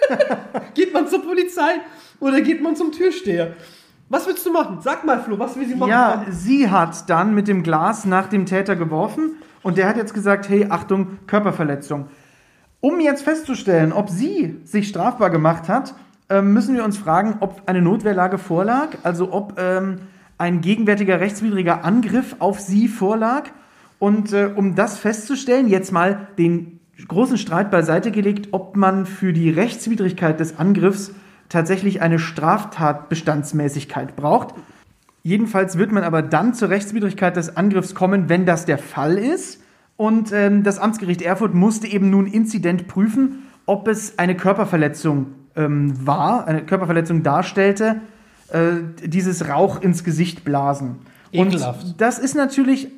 geht 0.74 0.92
man 0.92 1.09
zur 1.09 1.22
Polizei? 1.22 1.80
Oder 2.20 2.40
geht 2.42 2.62
man 2.62 2.76
zum 2.76 2.92
Türsteher? 2.92 3.54
Was 4.11 4.26
willst 4.26 4.44
du 4.44 4.52
machen? 4.52 4.78
Sag 4.83 5.04
mal, 5.04 5.20
Flo, 5.20 5.38
was 5.38 5.56
will 5.56 5.66
sie 5.66 5.74
machen? 5.74 5.90
Ja, 5.90 6.26
sie 6.30 6.68
hat 6.68 7.09
dann 7.09 7.35
mit 7.35 7.48
dem 7.48 7.62
Glas 7.62 8.04
nach 8.04 8.28
dem 8.28 8.44
Täter 8.44 8.76
geworfen 8.76 9.37
und 9.62 9.78
der 9.78 9.88
hat 9.88 9.96
jetzt 9.96 10.14
gesagt, 10.14 10.48
hey, 10.48 10.66
Achtung, 10.68 11.18
Körperverletzung. 11.26 12.09
Um 12.81 12.99
jetzt 13.01 13.23
festzustellen, 13.23 13.93
ob 13.93 14.09
sie 14.09 14.57
sich 14.64 14.88
strafbar 14.88 15.29
gemacht 15.31 15.69
hat, 15.69 15.95
ähm, 16.31 16.55
müssen 16.55 16.75
wir 16.75 16.85
uns 16.85 16.97
fragen, 16.97 17.37
ob 17.40 17.62
eine 17.66 17.83
Notwehrlage 17.83 18.38
vorlag, 18.38 18.88
also 19.03 19.33
ob 19.33 19.59
ähm, 19.59 20.01
ein 20.38 20.62
gegenwärtiger 20.62 21.21
rechtswidriger 21.21 21.85
Angriff 21.85 22.37
auf 22.38 22.61
sie 22.61 22.88
vorlag. 22.88 23.51
Und 23.99 24.33
äh, 24.33 24.51
um 24.55 24.75
das 24.77 24.99
festzustellen, 24.99 25.69
jetzt 25.69 25.93
mal 25.93 26.29
den 26.38 26.81
großen 27.07 27.37
Streit 27.37 27.71
beiseite 27.71 28.11
gelegt, 28.11 28.49
ob 28.53 28.77
man 28.77 29.05
für 29.05 29.35
die 29.35 29.51
Rechtswidrigkeit 29.51 30.40
des 30.40 30.59
Angriffs 30.59 31.12
tatsächlich 31.51 32.01
eine 32.01 32.19
Straftatbestandsmäßigkeit 32.19 34.16
braucht. 34.16 34.55
Jedenfalls 35.23 35.77
wird 35.77 35.93
man 35.93 36.05
aber 36.05 36.23
dann 36.23 36.55
zur 36.55 36.71
Rechtswidrigkeit 36.71 37.37
des 37.37 37.59
Angriffs 37.59 37.95
kommen, 37.95 38.31
wenn 38.31 38.47
das 38.47 38.64
der 38.64 38.79
Fall 38.79 39.19
ist. 39.19 39.60
Und 40.00 40.32
ähm, 40.32 40.62
das 40.62 40.78
Amtsgericht 40.78 41.20
Erfurt 41.20 41.52
musste 41.52 41.86
eben 41.86 42.08
nun 42.08 42.26
Inzident 42.26 42.88
prüfen, 42.88 43.42
ob 43.66 43.86
es 43.86 44.18
eine 44.18 44.34
Körperverletzung 44.34 45.26
ähm, 45.56 46.06
war, 46.06 46.46
eine 46.46 46.64
Körperverletzung 46.64 47.22
darstellte, 47.22 48.00
äh, 48.48 48.76
dieses 49.04 49.46
Rauch 49.46 49.82
ins 49.82 50.02
Gesicht 50.02 50.42
blasen. 50.42 51.00
Ekelhaft. 51.32 51.84
Und 51.84 52.00
das 52.00 52.18
ist 52.18 52.34
natürlich 52.34 52.88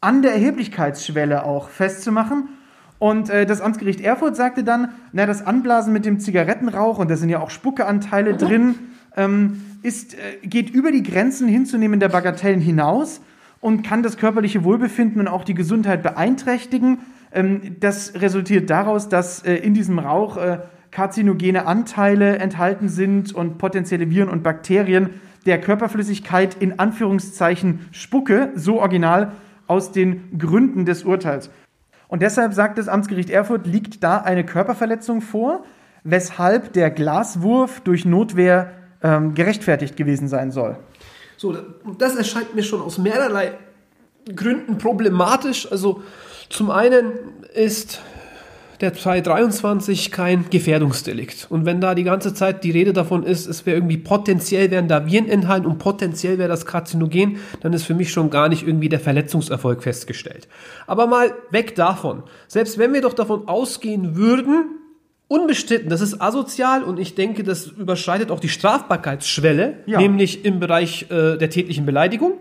an 0.00 0.20
der 0.22 0.32
Erheblichkeitsschwelle 0.32 1.44
auch 1.44 1.68
festzumachen. 1.68 2.48
Und 2.98 3.30
äh, 3.30 3.46
das 3.46 3.60
Amtsgericht 3.60 4.00
Erfurt 4.00 4.34
sagte 4.34 4.64
dann, 4.64 4.88
na, 5.12 5.26
das 5.26 5.46
Anblasen 5.46 5.92
mit 5.92 6.04
dem 6.04 6.18
Zigarettenrauch, 6.18 6.98
und 6.98 7.08
da 7.08 7.14
sind 7.14 7.28
ja 7.28 7.38
auch 7.38 7.50
Spuckeanteile 7.50 8.34
drin, 8.36 8.74
ähm, 9.16 9.62
ist, 9.84 10.14
äh, 10.14 10.44
geht 10.44 10.70
über 10.70 10.90
die 10.90 11.04
Grenzen 11.04 11.46
hinzunehmen 11.46 12.00
der 12.00 12.08
Bagatellen 12.08 12.60
hinaus 12.60 13.20
und 13.60 13.82
kann 13.82 14.02
das 14.02 14.16
körperliche 14.16 14.64
Wohlbefinden 14.64 15.20
und 15.20 15.28
auch 15.28 15.44
die 15.44 15.54
Gesundheit 15.54 16.02
beeinträchtigen. 16.02 16.98
Ähm, 17.32 17.76
das 17.80 18.14
resultiert 18.14 18.70
daraus, 18.70 19.08
dass 19.08 19.42
äh, 19.44 19.54
in 19.54 19.74
diesem 19.74 19.98
Rauch 19.98 20.36
äh, 20.36 20.58
karzinogene 20.90 21.66
Anteile 21.66 22.38
enthalten 22.38 22.88
sind 22.88 23.34
und 23.34 23.58
potenzielle 23.58 24.10
Viren 24.10 24.28
und 24.28 24.42
Bakterien 24.42 25.10
der 25.46 25.60
Körperflüssigkeit 25.60 26.56
in 26.58 26.78
Anführungszeichen 26.78 27.86
Spucke, 27.90 28.50
so 28.54 28.80
original 28.80 29.32
aus 29.66 29.92
den 29.92 30.38
Gründen 30.38 30.84
des 30.84 31.04
Urteils. 31.04 31.50
Und 32.08 32.22
deshalb 32.22 32.54
sagt 32.54 32.78
das 32.78 32.88
Amtsgericht 32.88 33.30
Erfurt, 33.30 33.66
liegt 33.66 34.02
da 34.02 34.18
eine 34.18 34.44
Körperverletzung 34.44 35.20
vor, 35.20 35.64
weshalb 36.04 36.72
der 36.72 36.90
Glaswurf 36.90 37.80
durch 37.80 38.06
Notwehr 38.06 38.72
ähm, 39.02 39.34
gerechtfertigt 39.34 39.96
gewesen 39.96 40.26
sein 40.26 40.50
soll. 40.50 40.78
So, 41.38 41.56
das 41.98 42.16
erscheint 42.16 42.56
mir 42.56 42.64
schon 42.64 42.82
aus 42.82 42.98
mehrerlei 42.98 43.56
Gründen 44.34 44.76
problematisch. 44.76 45.70
Also 45.70 46.02
zum 46.50 46.70
einen 46.70 47.12
ist 47.54 48.00
der 48.80 48.92
223 48.92 50.10
kein 50.10 50.50
Gefährdungsdelikt. 50.50 51.46
Und 51.48 51.64
wenn 51.64 51.80
da 51.80 51.94
die 51.94 52.02
ganze 52.02 52.34
Zeit 52.34 52.64
die 52.64 52.72
Rede 52.72 52.92
davon 52.92 53.22
ist, 53.22 53.46
es 53.46 53.66
wäre 53.66 53.76
irgendwie 53.76 53.98
potenziell 53.98 54.72
wären 54.72 54.88
da 54.88 55.06
Viren 55.06 55.28
enthalten 55.28 55.66
und 55.66 55.78
potenziell 55.78 56.38
wäre 56.38 56.48
das 56.48 56.66
Karzinogen, 56.66 57.38
dann 57.60 57.72
ist 57.72 57.84
für 57.84 57.94
mich 57.94 58.12
schon 58.12 58.30
gar 58.30 58.48
nicht 58.48 58.66
irgendwie 58.66 58.88
der 58.88 59.00
Verletzungserfolg 59.00 59.82
festgestellt. 59.84 60.48
Aber 60.88 61.06
mal 61.06 61.32
weg 61.50 61.76
davon. 61.76 62.24
Selbst 62.48 62.78
wenn 62.78 62.92
wir 62.92 63.00
doch 63.00 63.14
davon 63.14 63.46
ausgehen 63.46 64.16
würden, 64.16 64.78
unbestritten, 65.28 65.90
das 65.90 66.00
ist 66.00 66.20
asozial 66.20 66.82
und 66.82 66.98
ich 66.98 67.14
denke, 67.14 67.44
das 67.44 67.66
überschreitet 67.66 68.30
auch 68.30 68.40
die 68.40 68.48
Strafbarkeitsschwelle, 68.48 69.76
Ja. 69.86 70.00
nämlich 70.00 70.44
im 70.44 70.58
Bereich 70.58 71.06
äh, 71.10 71.36
der 71.36 71.50
tätlichen 71.50 71.84
Beleidigung. 71.86 72.32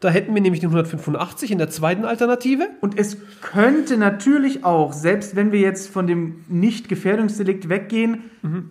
Da 0.00 0.10
hätten 0.10 0.34
wir 0.34 0.42
nämlich 0.42 0.60
den 0.60 0.70
185 0.70 1.50
in 1.50 1.58
der 1.58 1.70
zweiten 1.70 2.04
Alternative. 2.04 2.68
Und 2.80 2.98
es 2.98 3.16
könnte 3.40 3.96
natürlich 3.96 4.64
auch, 4.64 4.92
selbst 4.92 5.36
wenn 5.36 5.52
wir 5.52 5.60
jetzt 5.60 5.88
von 5.88 6.06
dem 6.06 6.44
Nicht-Gefährdungsdelikt 6.48 7.68
weggehen, 7.68 8.24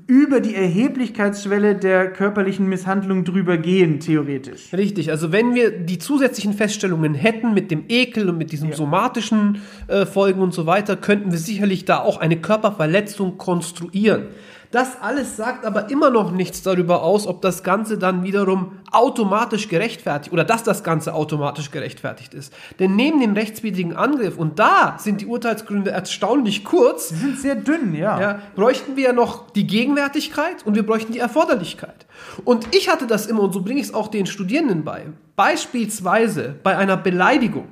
über 0.07 0.39
die 0.39 0.55
Erheblichkeitsschwelle 0.55 1.75
der 1.75 2.11
körperlichen 2.11 2.67
Misshandlung 2.67 3.25
drüber 3.25 3.57
gehen, 3.57 3.99
theoretisch. 3.99 4.73
Richtig, 4.73 5.11
also 5.11 5.31
wenn 5.31 5.53
wir 5.53 5.71
die 5.71 5.97
zusätzlichen 5.97 6.53
Feststellungen 6.53 7.13
hätten 7.13 7.53
mit 7.53 7.71
dem 7.71 7.85
Ekel 7.89 8.29
und 8.29 8.38
mit 8.38 8.51
diesen 8.51 8.71
somatischen 8.71 9.59
äh, 9.88 10.05
Folgen 10.05 10.41
und 10.41 10.53
so 10.53 10.65
weiter, 10.65 10.95
könnten 10.95 11.31
wir 11.31 11.39
sicherlich 11.39 11.85
da 11.85 11.99
auch 11.99 12.17
eine 12.17 12.38
Körperverletzung 12.38 13.38
konstruieren. 13.38 14.27
Das 14.71 15.01
alles 15.01 15.38
sagt 15.38 15.65
aber 15.65 15.89
immer 15.89 16.10
noch 16.10 16.32
nichts 16.32 16.62
darüber 16.63 17.04
aus, 17.04 17.28
ob 17.28 17.41
das 17.41 17.63
Ganze 17.63 17.97
dann 17.97 18.23
wiederum 18.23 18.80
automatisch 18.91 19.67
gerechtfertigt 19.67 20.34
oder 20.34 20.43
dass 20.43 20.63
das 20.63 20.84
Ganze 20.84 21.13
automatisch 21.13 21.71
gerechtfertigt 21.71 22.34
ist. 22.34 22.54
Denn 22.80 22.95
neben 22.95 23.19
dem 23.19 23.34
rechtswidrigen 23.34 23.95
Angriff, 23.95 24.38
und 24.38 24.60
da 24.60 24.95
sind 24.97 25.21
die 25.21 25.25
Urteilsgründe 25.25 25.91
erstaunlich 25.91 26.63
kurz, 26.63 27.10
Die 27.10 27.15
sind 27.15 27.39
sehr 27.39 27.56
dünn, 27.56 27.95
ja. 27.95 28.19
ja, 28.19 28.39
bräuchten 28.56 28.95
wir 28.95 29.06
ja 29.06 29.13
noch 29.13 29.49
die 29.51 29.67
Gegenwärtigkeit 29.67 30.65
und 30.65 30.75
wir 30.75 30.86
bräuchten 30.86 31.13
die 31.13 31.19
Erforderlichkeit. 31.19 32.06
Und 32.43 32.75
ich 32.75 32.89
hatte 32.89 33.08
das 33.08 33.28
immer, 33.28 33.41
und 33.41 33.54
so 33.54 33.62
bringe 33.62 33.80
ich 33.80 33.88
es 33.88 33.93
auch 33.93 34.08
den 34.08 34.25
Studierenden 34.25 34.84
bei, 34.84 35.08
beispielsweise 35.36 36.56
bei 36.63 36.78
einer 36.78 36.97
Beleidigung. 36.97 37.67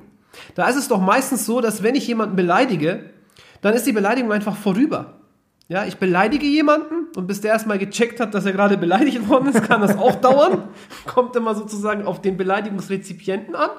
Da 0.54 0.68
ist 0.68 0.76
es 0.76 0.88
doch 0.88 1.00
meistens 1.00 1.46
so, 1.46 1.60
dass 1.60 1.82
wenn 1.82 1.94
ich 1.94 2.06
jemanden 2.06 2.36
beleidige, 2.36 3.10
dann 3.60 3.74
ist 3.74 3.86
die 3.86 3.92
Beleidigung 3.92 4.32
einfach 4.32 4.56
vorüber. 4.56 5.14
Ja, 5.66 5.86
ich 5.86 5.96
beleidige 5.96 6.44
jemanden 6.44 7.06
und 7.16 7.26
bis 7.26 7.40
der 7.40 7.52
erstmal 7.52 7.78
gecheckt 7.78 8.20
hat, 8.20 8.34
dass 8.34 8.44
er 8.44 8.52
gerade 8.52 8.76
beleidigt 8.76 9.28
worden 9.30 9.48
ist, 9.48 9.62
kann 9.62 9.80
das 9.80 9.96
auch 9.96 10.16
dauern. 10.16 10.64
Kommt 11.06 11.34
immer 11.36 11.54
sozusagen 11.54 12.04
auf 12.04 12.20
den 12.20 12.36
Beleidigungsrezipienten 12.36 13.54
an. 13.54 13.70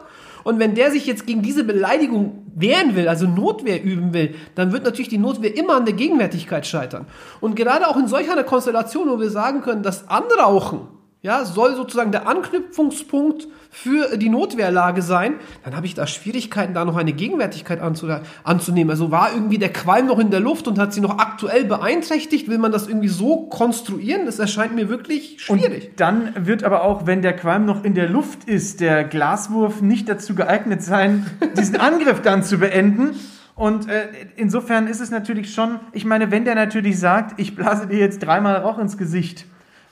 Und 0.43 0.59
wenn 0.59 0.73
der 0.73 0.91
sich 0.91 1.05
jetzt 1.05 1.27
gegen 1.27 1.43
diese 1.43 1.63
Beleidigung 1.63 2.45
wehren 2.55 2.95
will, 2.95 3.07
also 3.07 3.27
Notwehr 3.27 3.83
üben 3.83 4.13
will, 4.13 4.35
dann 4.55 4.71
wird 4.71 4.83
natürlich 4.83 5.09
die 5.09 5.17
Notwehr 5.19 5.55
immer 5.55 5.75
an 5.75 5.85
der 5.85 5.93
Gegenwärtigkeit 5.93 6.65
scheitern. 6.65 7.05
Und 7.39 7.55
gerade 7.55 7.87
auch 7.87 7.97
in 7.97 8.07
solch 8.07 8.31
einer 8.31 8.43
Konstellation, 8.43 9.09
wo 9.09 9.19
wir 9.19 9.29
sagen 9.29 9.61
können, 9.61 9.83
das 9.83 10.09
Anrauchen 10.09 10.87
ja, 11.21 11.43
soll 11.43 11.75
sozusagen 11.75 12.11
der 12.11 12.27
Anknüpfungspunkt 12.27 13.47
für 13.71 14.15
die 14.17 14.29
Notwehrlage 14.29 15.01
sein, 15.01 15.33
dann 15.63 15.75
habe 15.75 15.85
ich 15.85 15.95
da 15.95 16.07
Schwierigkeiten, 16.07 16.73
da 16.73 16.85
noch 16.85 16.95
eine 16.95 17.13
Gegenwärtigkeit 17.13 17.81
anzu 17.81 18.07
anzunehmen. 18.43 18.91
Also 18.91 19.11
war 19.11 19.33
irgendwie 19.33 19.57
der 19.57 19.73
Qualm 19.73 20.05
noch 20.05 20.19
in 20.19 20.29
der 20.29 20.39
Luft 20.39 20.67
und 20.67 20.77
hat 20.77 20.93
sie 20.93 21.01
noch 21.01 21.17
aktuell 21.17 21.65
beeinträchtigt? 21.65 22.47
Will 22.47 22.59
man 22.59 22.71
das 22.71 22.87
irgendwie 22.87 23.07
so 23.07 23.47
konstruieren? 23.47 24.25
Das 24.25 24.39
erscheint 24.39 24.75
mir 24.75 24.87
wirklich 24.87 25.41
schwierig. 25.41 25.89
Und 25.89 25.99
dann 25.99 26.45
wird 26.45 26.63
aber 26.63 26.83
auch, 26.83 27.05
wenn 27.07 27.21
der 27.21 27.35
Qualm 27.35 27.65
noch 27.65 27.83
in 27.83 27.95
der 27.95 28.07
Luft 28.07 28.45
ist, 28.45 28.79
der 28.79 29.03
Glaswurf 29.03 29.81
nicht 29.81 30.07
dazu 30.07 30.35
geeignet 30.35 30.83
sein, 30.83 31.25
diesen 31.57 31.77
Angriff 31.77 32.21
dann 32.21 32.43
zu 32.43 32.59
beenden. 32.59 33.15
Und 33.55 33.89
äh, 33.89 34.07
insofern 34.35 34.87
ist 34.87 35.01
es 35.01 35.11
natürlich 35.11 35.53
schon, 35.53 35.79
ich 35.91 36.05
meine, 36.05 36.29
wenn 36.29 36.45
der 36.45 36.55
natürlich 36.55 36.99
sagt, 36.99 37.39
ich 37.39 37.55
blase 37.55 37.87
dir 37.87 37.97
jetzt 37.97 38.19
dreimal 38.19 38.57
Rauch 38.57 38.77
ins 38.77 38.97
Gesicht, 38.97 39.45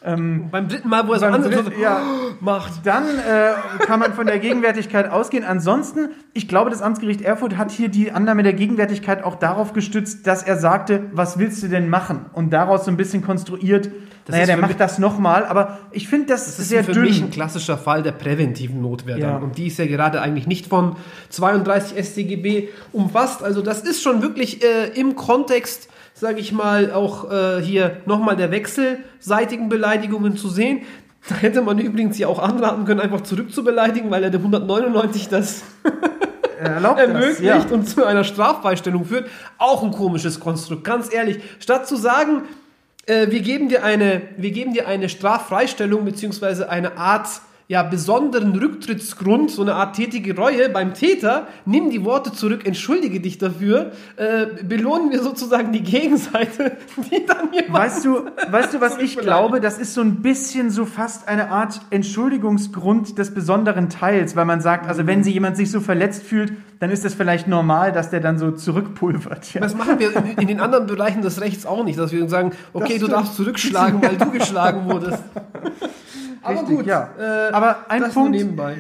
Beim 0.04 0.68
dritten 0.68 0.90
Mal, 0.90 1.08
wo 1.08 1.14
er 1.14 1.20
so 1.20 1.26
an 1.28 1.42
dritten- 1.42 1.66
so 1.76 1.82
ja. 1.82 2.02
macht. 2.42 2.86
dann 2.86 3.06
äh, 3.06 3.84
kann 3.86 4.00
man 4.00 4.14
von 4.14 4.26
der 4.28 4.40
Gegenwärtigkeit 4.48 5.10
ausgehen. 5.10 5.46
Ansonsten, 5.46 6.10
ich 6.34 6.48
glaube, 6.48 6.70
das 6.70 6.82
Amtsgericht 6.82 7.22
Erfurt 7.22 7.58
hat 7.58 7.72
hier 7.72 7.88
die 7.88 8.12
Annahme 8.12 8.44
der 8.44 8.54
Gegenwärtigkeit 8.54 9.24
auch 9.24 9.36
darauf 9.36 9.72
gestützt, 9.74 10.28
dass 10.28 10.44
er 10.44 10.58
sagte, 10.58 11.04
was 11.14 11.40
willst 11.40 11.64
du 11.64 11.68
denn 11.70 11.90
machen? 11.90 12.26
Und 12.34 12.52
daraus 12.52 12.84
so 12.86 12.92
ein 12.92 12.98
bisschen 12.98 13.24
konstruiert, 13.24 13.90
naja, 14.32 14.44
ist 14.44 14.48
der 14.50 14.58
macht 14.58 14.80
das 14.80 15.00
nochmal, 15.00 15.46
aber 15.46 15.80
ich 15.92 16.08
finde 16.08 16.28
das, 16.28 16.46
Das 16.46 16.60
ist 16.60 16.70
sehr 16.70 16.84
für 16.84 16.94
dünn. 16.94 17.04
mich 17.04 17.22
ein 17.22 17.30
klassischer 17.30 17.78
Fall 17.78 18.04
der 18.04 18.14
präventiven 18.14 18.82
Notwehr 18.82 19.18
Ja. 19.18 19.38
Und 19.38 19.58
die 19.58 19.68
ist 19.68 19.78
ja 19.80 19.86
gerade 19.86 20.22
eigentlich 20.22 20.48
nicht 20.48 20.68
von 20.68 20.96
32 21.30 21.98
StGB 21.98 22.70
umfasst. 22.94 23.44
Also 23.44 23.62
das 23.62 23.82
ist 23.82 24.02
schon 24.02 24.22
wirklich 24.22 24.64
äh, 24.64 24.88
im 25.00 25.16
Kontext, 25.16 25.90
sage 26.14 26.40
ich 26.40 26.54
mal, 26.54 26.92
auch 26.92 27.32
äh, 27.32 27.62
hier 27.62 27.98
nochmal 28.06 28.36
der 28.38 28.52
wechselseitigen 28.52 29.70
Beleidigungen 29.70 30.38
zu 30.38 30.50
sehen. 30.50 30.82
Da 31.30 31.36
hätte 31.36 31.62
man 31.62 31.80
übrigens 31.80 32.18
ja 32.18 32.28
auch 32.28 32.40
anraten 32.40 32.84
können, 32.84 33.00
einfach 33.00 33.22
zurückzubeleidigen, 33.22 34.12
weil 34.12 34.24
ja 34.24 34.30
der 34.30 34.42
199 34.42 35.30
das 35.30 35.62
erlaubt 36.60 37.00
das, 37.00 37.08
ermöglicht 37.08 37.42
ja. 37.42 37.66
und 37.72 37.88
zu 37.88 38.06
einer 38.06 38.26
Strafbeistellung 38.26 39.06
führt. 39.06 39.30
Auch 39.58 39.84
ein 39.84 39.92
komisches 39.92 40.42
Konstrukt, 40.42 40.84
ganz 40.84 41.14
ehrlich. 41.14 41.40
Statt 41.60 41.88
zu 41.88 41.96
sagen, 41.96 42.42
äh, 43.06 43.30
wir, 43.30 43.42
geben 43.42 43.70
dir 43.70 43.84
eine, 43.84 44.22
wir 44.38 44.52
geben 44.52 44.74
dir 44.74 44.88
eine 44.88 45.10
Straffreistellung 45.10 46.06
beziehungsweise 46.06 46.70
eine 46.70 46.98
Art 46.98 47.28
ja, 47.68 47.84
besonderen 47.84 48.56
Rücktrittsgrund, 48.56 49.50
so 49.50 49.62
eine 49.62 49.76
Art 49.76 49.96
tätige 49.96 50.36
Reue 50.36 50.70
beim 50.70 50.94
Täter, 50.94 51.48
nimm 51.66 51.90
die 51.90 52.04
Worte 52.04 52.32
zurück, 52.32 52.66
entschuldige 52.66 53.20
dich 53.20 53.38
dafür, 53.38 53.92
äh, 54.18 54.64
belohnen 54.64 55.12
wir 55.12 55.22
sozusagen 55.24 55.72
die 55.72 55.82
Gegenseite, 55.82 56.78
die 57.12 57.26
dann 57.26 57.52
hier 57.52 57.64
Weißt 57.72 58.06
du, 58.06 58.26
weißt 58.50 58.74
du, 58.74 58.82
was 58.82 58.98
ich 58.98 59.18
glaube? 59.18 59.62
Das 59.62 59.78
ist 59.78 59.94
so 59.94 60.02
ein 60.02 60.22
bisschen 60.22 60.70
so 60.70 60.86
fast 60.86 61.28
eine 61.28 61.50
Art 61.52 61.82
Entschuldigungsgrund 61.90 63.18
des 63.18 63.34
besonderen 63.34 63.90
Teils, 63.90 64.36
weil 64.36 64.46
man 64.46 64.62
sagt, 64.62 64.88
also 64.88 65.08
wenn 65.08 65.24
sie 65.24 65.32
jemand 65.32 65.58
sich 65.58 65.72
so 65.72 65.80
verletzt 65.80 66.24
fühlt, 66.24 66.54
dann 66.80 66.92
ist 66.92 67.06
es 67.06 67.14
vielleicht 67.14 67.48
normal, 67.48 67.94
dass 67.94 68.10
der 68.10 68.20
dann 68.20 68.38
so 68.38 68.52
zurückpulvert. 68.52 69.54
Ja. 69.54 69.62
Das 69.62 69.74
machen 69.74 70.00
wir 70.00 70.14
in, 70.14 70.38
in 70.38 70.48
den 70.48 70.60
anderen 70.60 70.86
Bereichen 70.86 71.22
des 71.22 71.40
Rechts 71.40 71.66
auch 71.66 71.86
nicht, 71.86 71.98
dass 71.98 72.12
wir 72.12 72.28
sagen, 72.28 72.52
okay, 72.74 72.94
du 72.94 73.06
stimmt. 73.06 73.14
darfst 73.14 73.36
zurückschlagen, 73.36 74.02
weil 74.02 74.18
du 74.18 74.32
geschlagen 74.38 74.92
wurdest. 74.92 75.24
Aber 76.44 76.62
Richtig, 76.62 76.78
gut, 76.78 76.86
ja. 76.86 77.10
äh, 77.18 77.52
Aber 77.52 77.90
ein 77.90 78.04
Punkt, 78.12 78.38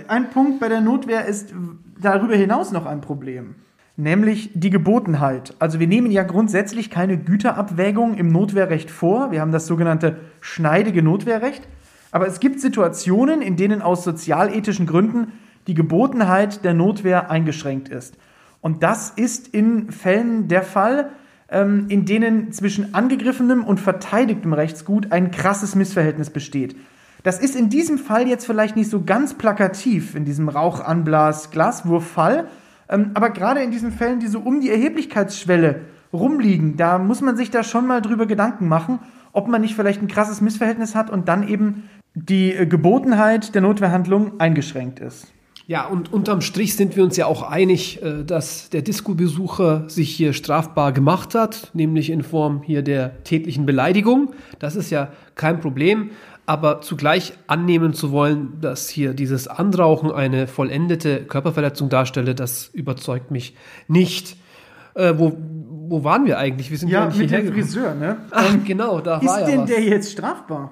ein 0.07 0.29
Punkt 0.29 0.59
bei 0.59 0.69
der 0.69 0.81
Notwehr 0.81 1.25
ist 1.25 1.53
darüber 2.01 2.35
hinaus 2.35 2.71
noch 2.71 2.85
ein 2.85 3.01
Problem. 3.01 3.55
Nämlich 3.95 4.49
die 4.53 4.69
Gebotenheit. 4.69 5.55
Also 5.59 5.79
wir 5.79 5.87
nehmen 5.87 6.11
ja 6.11 6.23
grundsätzlich 6.23 6.89
keine 6.89 7.17
Güterabwägung 7.17 8.15
im 8.15 8.29
Notwehrrecht 8.29 8.89
vor. 8.89 9.31
Wir 9.31 9.39
haben 9.39 9.51
das 9.51 9.67
sogenannte 9.67 10.17
schneidige 10.41 11.03
Notwehrrecht. 11.03 11.67
Aber 12.11 12.27
es 12.27 12.39
gibt 12.39 12.59
Situationen, 12.59 13.41
in 13.41 13.55
denen 13.55 13.81
aus 13.81 14.03
sozialethischen 14.03 14.87
Gründen 14.87 15.33
die 15.67 15.73
Gebotenheit 15.73 16.63
der 16.65 16.73
Notwehr 16.73 17.31
eingeschränkt 17.31 17.89
ist. 17.89 18.17
Und 18.61 18.81
das 18.83 19.09
ist 19.11 19.47
in 19.49 19.91
Fällen 19.91 20.47
der 20.47 20.63
Fall, 20.63 21.09
ähm, 21.49 21.85
in 21.89 22.05
denen 22.05 22.51
zwischen 22.51 22.93
angegriffenem 22.93 23.63
und 23.63 23.79
verteidigtem 23.79 24.53
Rechtsgut 24.53 25.11
ein 25.11 25.31
krasses 25.31 25.75
Missverhältnis 25.75 26.29
besteht. 26.29 26.75
Das 27.23 27.39
ist 27.39 27.55
in 27.55 27.69
diesem 27.69 27.97
Fall 27.97 28.27
jetzt 28.27 28.45
vielleicht 28.45 28.75
nicht 28.75 28.89
so 28.89 29.01
ganz 29.03 29.33
plakativ, 29.33 30.13
in 30.13 30.25
diesem 30.25 30.49
Rauchanblas-Glaswurf-Fall, 30.49 32.47
ähm, 32.89 33.11
aber 33.13 33.29
gerade 33.29 33.61
in 33.61 33.71
diesen 33.71 33.93
Fällen, 33.93 34.19
die 34.19 34.27
so 34.27 34.39
um 34.39 34.59
die 34.59 34.69
Erheblichkeitsschwelle 34.69 35.81
rumliegen, 36.11 36.75
da 36.75 36.99
muss 36.99 37.21
man 37.21 37.37
sich 37.37 37.49
da 37.49 37.63
schon 37.63 37.87
mal 37.87 38.01
drüber 38.01 38.25
Gedanken 38.25 38.67
machen, 38.67 38.99
ob 39.31 39.47
man 39.47 39.61
nicht 39.61 39.75
vielleicht 39.75 40.01
ein 40.01 40.09
krasses 40.09 40.41
Missverhältnis 40.41 40.95
hat 40.95 41.09
und 41.09 41.29
dann 41.29 41.47
eben 41.47 41.89
die 42.13 42.53
äh, 42.53 42.65
Gebotenheit 42.65 43.55
der 43.55 43.61
Notwehrhandlung 43.61 44.39
eingeschränkt 44.39 44.99
ist. 44.99 45.33
Ja, 45.65 45.87
und 45.87 46.11
unterm 46.11 46.41
Strich 46.41 46.75
sind 46.75 46.97
wir 46.97 47.05
uns 47.05 47.15
ja 47.15 47.25
auch 47.25 47.41
einig, 47.41 48.03
äh, 48.03 48.23
dass 48.25 48.69
der 48.69 48.81
Disco-Besucher 48.81 49.85
sich 49.87 50.13
hier 50.13 50.33
strafbar 50.33 50.91
gemacht 50.91 51.35
hat, 51.35 51.71
nämlich 51.73 52.09
in 52.09 52.21
Form 52.21 52.61
hier 52.63 52.81
der 52.81 53.23
tätlichen 53.23 53.65
Beleidigung. 53.65 54.33
Das 54.59 54.75
ist 54.75 54.89
ja 54.89 55.13
kein 55.35 55.61
Problem. 55.61 56.11
Aber 56.45 56.81
zugleich 56.81 57.33
annehmen 57.47 57.93
zu 57.93 58.11
wollen, 58.11 58.59
dass 58.59 58.89
hier 58.89 59.13
dieses 59.13 59.47
Anrauchen 59.47 60.11
eine 60.11 60.45
vollendete 60.47 61.23
Körperverletzung 61.23 61.87
darstelle, 61.89 62.35
das 62.35 62.67
überzeugt 62.67 63.31
mich 63.31 63.55
nicht. 63.87 64.35
Äh, 64.95 65.13
wo, 65.17 65.37
wo 65.87 66.03
waren 66.03 66.25
wir 66.25 66.37
eigentlich? 66.37 66.69
Wir 66.69 66.77
sind 66.77 66.89
Ja, 66.89 67.05
eigentlich 67.05 67.31
mit 67.31 67.31
dem. 67.31 67.53
Friseur, 67.53 67.95
ne? 67.95 68.17
Ach, 68.31 68.55
genau, 68.65 68.99
da 68.99 69.13
war 69.13 69.21
Ist 69.21 69.39
ja 69.39 69.45
denn 69.45 69.61
was. 69.61 69.69
der 69.69 69.81
jetzt 69.83 70.11
strafbar? 70.11 70.71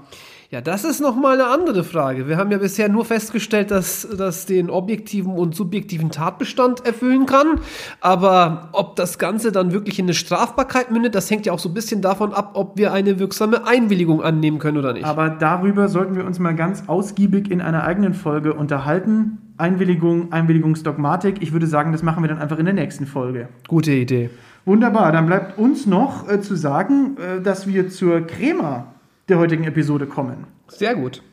Ja, 0.52 0.60
das 0.60 0.84
ist 0.84 1.00
nochmal 1.00 1.36
eine 1.40 1.48
andere 1.48 1.86
Frage. 1.86 2.28
Wir 2.28 2.36
haben 2.36 2.52
ja 2.52 2.58
bisher 2.58 2.90
nur 2.90 3.06
festgestellt, 3.06 3.72
dass 3.72 4.06
das 4.18 4.46
den 4.46 4.70
objektiven 4.70 5.32
und 5.32 5.56
subjektiven 5.56 6.12
Tatbestand 6.12 6.86
erfüllen 6.86 7.26
kann. 7.26 7.62
Aber 8.02 8.68
ob 8.74 8.98
das 8.98 9.18
Ganze 9.18 9.54
dann 9.54 9.72
wirklich 9.72 9.98
in 9.98 10.08
eine 10.08 10.14
Strafbarkeit 10.14 10.92
mündet, 10.92 11.16
das 11.16 11.32
hängt 11.32 11.46
ja 11.46 11.54
auch 11.54 11.60
so 11.60 11.70
ein 11.70 11.74
bisschen 11.74 12.02
davon 12.02 12.34
ab, 12.34 12.52
ob 12.56 12.78
wir 12.78 12.92
eine 12.92 13.18
wirksame 13.18 13.66
Einwilligung 13.66 14.22
annehmen 14.22 14.60
können 14.60 14.76
oder 14.76 14.92
nicht. 14.92 15.06
Aber 15.06 15.30
darüber 15.30 15.88
sollten 15.88 16.18
wir 16.18 16.26
uns 16.26 16.38
mal 16.38 16.54
ganz 16.54 16.84
ausgiebig 16.88 17.50
in 17.50 17.62
einer 17.62 17.86
eigenen 17.86 18.14
Folge 18.14 18.54
unterhalten. 18.54 19.38
Einwilligung, 19.56 20.34
Einwilligungsdogmatik. 20.34 21.42
Ich 21.42 21.54
würde 21.54 21.68
sagen, 21.68 21.94
das 21.94 22.04
machen 22.04 22.26
wir 22.26 22.28
dann 22.28 22.40
einfach 22.40 22.60
in 22.60 22.66
der 22.66 22.74
nächsten 22.74 23.06
Folge. 23.06 23.48
Gute 23.70 23.94
Idee. 23.94 24.30
Wunderbar, 24.66 25.14
dann 25.14 25.28
bleibt 25.28 25.58
uns 25.58 25.86
noch 25.86 26.30
äh, 26.30 26.42
zu 26.42 26.56
sagen, 26.56 27.16
äh, 27.18 27.42
dass 27.42 27.68
wir 27.68 27.90
zur 27.90 28.28
Crema 28.28 28.91
der 29.32 29.40
heutigen 29.40 29.64
Episode 29.64 30.06
kommen. 30.06 30.46
Sehr 30.68 30.94
gut. 30.94 31.24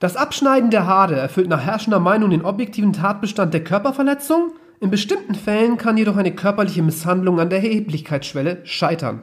Das 0.00 0.16
Abschneiden 0.16 0.70
der 0.70 0.86
Haare 0.86 1.16
erfüllt 1.16 1.48
nach 1.48 1.64
herrschender 1.64 2.00
Meinung 2.00 2.28
den 2.28 2.44
objektiven 2.44 2.92
Tatbestand 2.92 3.54
der 3.54 3.64
Körperverletzung. 3.64 4.52
In 4.80 4.90
bestimmten 4.90 5.34
Fällen 5.34 5.78
kann 5.78 5.96
jedoch 5.96 6.18
eine 6.18 6.34
körperliche 6.34 6.82
Misshandlung 6.82 7.40
an 7.40 7.48
der 7.48 7.62
Erheblichkeitsschwelle 7.62 8.58
scheitern. 8.64 9.22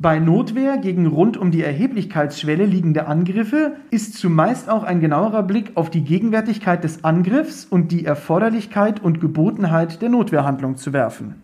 Bei 0.00 0.20
Notwehr 0.20 0.78
gegen 0.78 1.08
rund 1.08 1.36
um 1.36 1.50
die 1.50 1.64
Erheblichkeitsschwelle 1.64 2.64
liegende 2.64 3.08
Angriffe 3.08 3.72
ist 3.90 4.14
zumeist 4.16 4.70
auch 4.70 4.84
ein 4.84 5.00
genauerer 5.00 5.42
Blick 5.42 5.72
auf 5.74 5.90
die 5.90 6.04
Gegenwärtigkeit 6.04 6.84
des 6.84 7.02
Angriffs 7.02 7.64
und 7.64 7.90
die 7.90 8.04
Erforderlichkeit 8.04 9.02
und 9.02 9.20
Gebotenheit 9.20 10.00
der 10.00 10.08
Notwehrhandlung 10.10 10.76
zu 10.76 10.92
werfen. 10.92 11.42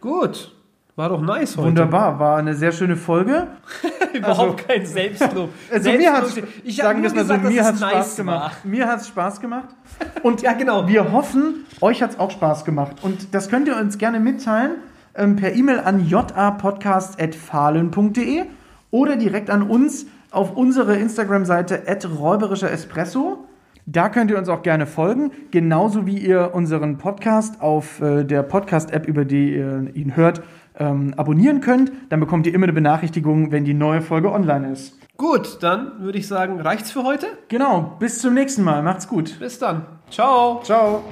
Gut. 0.00 0.56
War 0.96 1.10
doch 1.10 1.20
nice 1.20 1.58
heute. 1.58 1.68
Wunderbar, 1.68 2.18
war 2.18 2.38
eine 2.38 2.54
sehr 2.54 2.72
schöne 2.72 2.96
Folge. 2.96 3.48
Überhaupt 4.14 4.66
kein 4.66 4.86
Selbstlob. 4.86 5.50
Also 5.70 5.92
mir 5.92 6.12
hat's, 6.12 6.40
ich 6.64 6.76
sagen 6.76 7.06
so, 7.06 7.14
gesagt, 7.14 7.44
mir 7.44 7.56
dass 7.58 7.66
hat 7.66 7.74
es 7.74 7.80
Spaß 7.80 7.92
nice 7.92 8.16
gemacht. 8.16 8.56
war. 8.64 8.70
Mir 8.70 8.86
hat 8.86 9.00
es 9.02 9.08
Spaß 9.08 9.40
gemacht. 9.42 9.68
Und 10.22 10.40
Ja, 10.40 10.54
genau. 10.54 10.88
wir 10.88 11.12
hoffen, 11.12 11.66
euch 11.82 12.02
hat 12.02 12.12
es 12.12 12.18
auch 12.18 12.30
Spaß 12.30 12.64
gemacht. 12.64 12.96
Und 13.02 13.34
das 13.34 13.50
könnt 13.50 13.68
ihr 13.68 13.76
uns 13.76 13.98
gerne 13.98 14.20
mitteilen 14.20 14.76
ähm, 15.14 15.36
per 15.36 15.54
E-Mail 15.54 15.80
an 15.80 16.06
japodcast.fahlen.de 16.06 18.44
oder 18.90 19.16
direkt 19.16 19.50
an 19.50 19.62
uns 19.62 20.06
auf 20.30 20.56
unsere 20.56 20.96
Instagram-Seite 20.96 21.82
räuberischer 22.18 22.70
Espresso. 22.70 23.46
Da 23.86 24.08
könnt 24.08 24.30
ihr 24.30 24.38
uns 24.38 24.48
auch 24.48 24.62
gerne 24.62 24.86
folgen, 24.86 25.32
genauso 25.50 26.06
wie 26.06 26.18
ihr 26.18 26.50
unseren 26.54 26.98
Podcast 26.98 27.60
auf 27.60 28.00
äh, 28.00 28.24
der 28.24 28.42
Podcast-App, 28.42 29.06
über 29.06 29.24
die 29.24 29.56
ihr 29.56 29.90
ihn 29.94 30.14
hört, 30.14 30.42
ähm, 30.78 31.14
abonnieren 31.16 31.60
könnt. 31.60 31.90
Dann 32.08 32.20
bekommt 32.20 32.46
ihr 32.46 32.54
immer 32.54 32.66
eine 32.66 32.72
Benachrichtigung, 32.72 33.50
wenn 33.50 33.64
die 33.64 33.74
neue 33.74 34.02
Folge 34.02 34.30
online 34.30 34.72
ist. 34.72 34.96
Gut, 35.16 35.62
dann 35.62 36.00
würde 36.00 36.18
ich 36.18 36.28
sagen, 36.28 36.60
reicht's 36.60 36.92
für 36.92 37.02
heute. 37.02 37.26
Genau, 37.48 37.96
bis 37.98 38.20
zum 38.20 38.34
nächsten 38.34 38.62
Mal. 38.62 38.82
Macht's 38.82 39.08
gut. 39.08 39.38
Bis 39.38 39.58
dann. 39.58 39.84
Ciao. 40.10 40.60
Ciao. 40.62 41.02